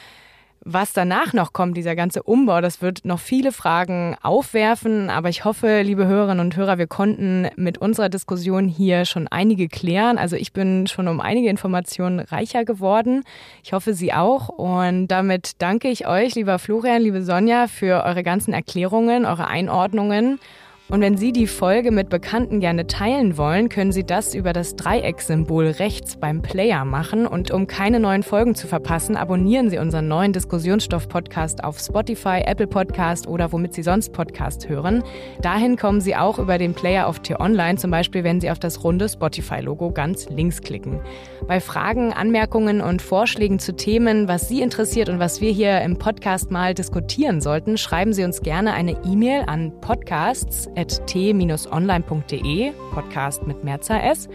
was 0.63 0.93
danach 0.93 1.33
noch 1.33 1.53
kommt, 1.53 1.77
dieser 1.77 1.95
ganze 1.95 2.23
Umbau, 2.23 2.61
das 2.61 2.81
wird 2.81 3.05
noch 3.05 3.19
viele 3.19 3.51
Fragen 3.51 4.15
aufwerfen. 4.21 5.09
Aber 5.09 5.29
ich 5.29 5.45
hoffe, 5.45 5.81
liebe 5.83 6.07
Hörerinnen 6.07 6.39
und 6.43 6.55
Hörer, 6.55 6.77
wir 6.77 6.87
konnten 6.87 7.47
mit 7.55 7.77
unserer 7.77 8.09
Diskussion 8.09 8.67
hier 8.67 9.05
schon 9.05 9.27
einige 9.27 9.67
klären. 9.67 10.17
Also 10.17 10.35
ich 10.35 10.53
bin 10.53 10.87
schon 10.87 11.07
um 11.07 11.21
einige 11.21 11.49
Informationen 11.49 12.19
reicher 12.19 12.65
geworden. 12.65 13.23
Ich 13.63 13.73
hoffe, 13.73 13.93
Sie 13.93 14.13
auch. 14.13 14.49
Und 14.49 15.07
damit 15.07 15.61
danke 15.61 15.89
ich 15.89 16.07
euch, 16.07 16.35
lieber 16.35 16.57
Florian, 16.57 17.01
liebe 17.01 17.21
Sonja, 17.21 17.67
für 17.67 18.03
eure 18.03 18.23
ganzen 18.23 18.53
Erklärungen, 18.53 19.25
eure 19.25 19.47
Einordnungen. 19.47 20.39
Und 20.87 21.01
wenn 21.01 21.17
Sie 21.17 21.31
die 21.31 21.47
Folge 21.47 21.89
mit 21.89 22.09
Bekannten 22.09 22.59
gerne 22.59 22.85
teilen 22.85 23.37
wollen, 23.37 23.69
können 23.69 23.91
Sie 23.91 24.03
das 24.03 24.35
über 24.35 24.53
das 24.53 24.75
Dreiecksymbol 24.75 25.65
rechts 25.65 26.15
beim 26.15 26.43
Player 26.43 26.85
machen. 26.85 27.25
Und 27.25 27.49
um 27.49 27.65
keine 27.65 27.99
neuen 27.99 28.21
Folgen 28.21 28.53
zu 28.53 28.67
verpassen, 28.67 29.17
abonnieren 29.17 29.71
Sie 29.71 29.79
unseren 29.79 30.07
neuen 30.07 30.31
Diskussionsstoff-Podcast 30.31 31.63
auf 31.63 31.79
Spotify, 31.79 32.43
Apple 32.45 32.67
Podcast 32.67 33.25
oder 33.25 33.51
womit 33.51 33.73
Sie 33.73 33.81
sonst 33.81 34.13
Podcast 34.13 34.69
hören. 34.69 35.03
Dahin 35.41 35.75
kommen 35.75 36.01
Sie 36.01 36.15
auch 36.15 36.37
über 36.37 36.59
den 36.59 36.75
Player 36.75 37.07
auf 37.07 37.17
T-Online, 37.19 37.79
zum 37.79 37.89
Beispiel 37.89 38.23
wenn 38.23 38.39
Sie 38.39 38.51
auf 38.51 38.59
das 38.59 38.83
runde 38.83 39.09
Spotify-Logo 39.09 39.89
ganz 39.89 40.29
links 40.29 40.61
klicken. 40.61 40.99
Bei 41.47 41.61
Fragen, 41.61 42.13
Anmerkungen 42.13 42.81
und 42.81 43.01
Vorschlägen 43.01 43.57
zu 43.57 43.75
Themen, 43.75 44.27
was 44.27 44.49
Sie 44.49 44.61
interessiert 44.61 45.09
und 45.09 45.17
was 45.17 45.41
wir 45.41 45.51
hier 45.51 45.81
im 45.81 45.97
Podcast 45.97 46.51
mal 46.51 46.75
diskutieren 46.75 47.41
sollten, 47.41 47.79
schreiben 47.79 48.13
Sie 48.13 48.23
uns 48.23 48.41
gerne 48.41 48.73
eine 48.73 48.97
E-Mail 49.03 49.45
an 49.47 49.73
podcasts 49.81 50.69
t-online.de, 50.75 52.71
Podcast 52.93 53.47
mit 53.47 53.63
Mehrzahl 53.63 54.01
S. 54.01 54.29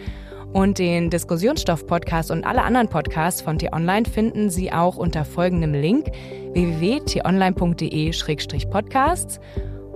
Und 0.53 0.81
den 0.81 1.11
Diskussionsstoff-Podcast 1.11 2.33
und 2.33 2.45
alle 2.45 2.63
anderen 2.63 2.89
Podcasts 2.89 3.41
von 3.41 3.57
T-Online 3.59 4.05
finden 4.05 4.51
Sie 4.51 4.73
auch 4.73 4.97
unter 4.97 5.25
folgendem 5.25 5.75
Link 5.75 6.11
www.t-online.de-podcasts. 6.53 9.39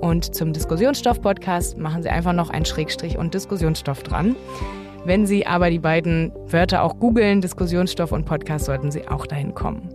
Und 0.00 0.32
zum 0.34 0.52
Diskussionsstoff-Podcast 0.52 1.78
machen 1.78 2.04
Sie 2.04 2.08
einfach 2.08 2.32
noch 2.32 2.50
einen 2.50 2.66
Schrägstrich 2.66 3.18
und 3.18 3.34
Diskussionsstoff 3.34 4.04
dran. 4.04 4.36
Wenn 5.04 5.26
Sie 5.26 5.44
aber 5.46 5.70
die 5.70 5.80
beiden 5.80 6.32
Wörter 6.46 6.82
auch 6.82 6.98
googeln, 6.98 7.40
Diskussionsstoff 7.40 8.12
und 8.12 8.24
Podcast, 8.24 8.64
sollten 8.66 8.90
Sie 8.90 9.06
auch 9.08 9.26
dahin 9.26 9.54
kommen. 9.54 9.88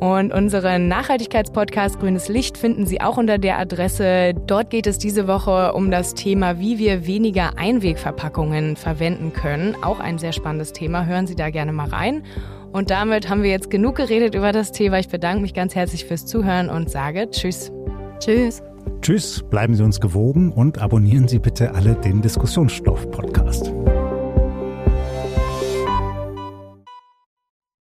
Und 0.00 0.32
unseren 0.32 0.88
Nachhaltigkeitspodcast 0.88 2.00
Grünes 2.00 2.28
Licht 2.28 2.56
finden 2.56 2.86
Sie 2.86 3.02
auch 3.02 3.18
unter 3.18 3.36
der 3.36 3.58
Adresse. 3.58 4.32
Dort 4.46 4.70
geht 4.70 4.86
es 4.86 4.96
diese 4.96 5.28
Woche 5.28 5.74
um 5.74 5.90
das 5.90 6.14
Thema, 6.14 6.58
wie 6.58 6.78
wir 6.78 7.06
weniger 7.06 7.58
Einwegverpackungen 7.58 8.76
verwenden 8.76 9.34
können. 9.34 9.76
Auch 9.82 10.00
ein 10.00 10.16
sehr 10.16 10.32
spannendes 10.32 10.72
Thema. 10.72 11.04
Hören 11.04 11.26
Sie 11.26 11.36
da 11.36 11.50
gerne 11.50 11.72
mal 11.72 11.88
rein. 11.88 12.22
Und 12.72 12.90
damit 12.90 13.28
haben 13.28 13.42
wir 13.42 13.50
jetzt 13.50 13.68
genug 13.68 13.96
geredet 13.96 14.34
über 14.34 14.52
das 14.52 14.72
Thema. 14.72 14.98
Ich 14.98 15.08
bedanke 15.08 15.42
mich 15.42 15.52
ganz 15.52 15.74
herzlich 15.74 16.06
fürs 16.06 16.24
Zuhören 16.24 16.70
und 16.70 16.88
sage 16.88 17.28
Tschüss. 17.30 17.70
Tschüss. 18.20 18.62
Tschüss, 19.02 19.42
bleiben 19.50 19.74
Sie 19.74 19.82
uns 19.82 20.00
gewogen 20.00 20.50
und 20.52 20.80
abonnieren 20.80 21.28
Sie 21.28 21.38
bitte 21.38 21.74
alle 21.74 21.94
den 21.94 22.22
Diskussionsstoff-Podcast. 22.22 23.72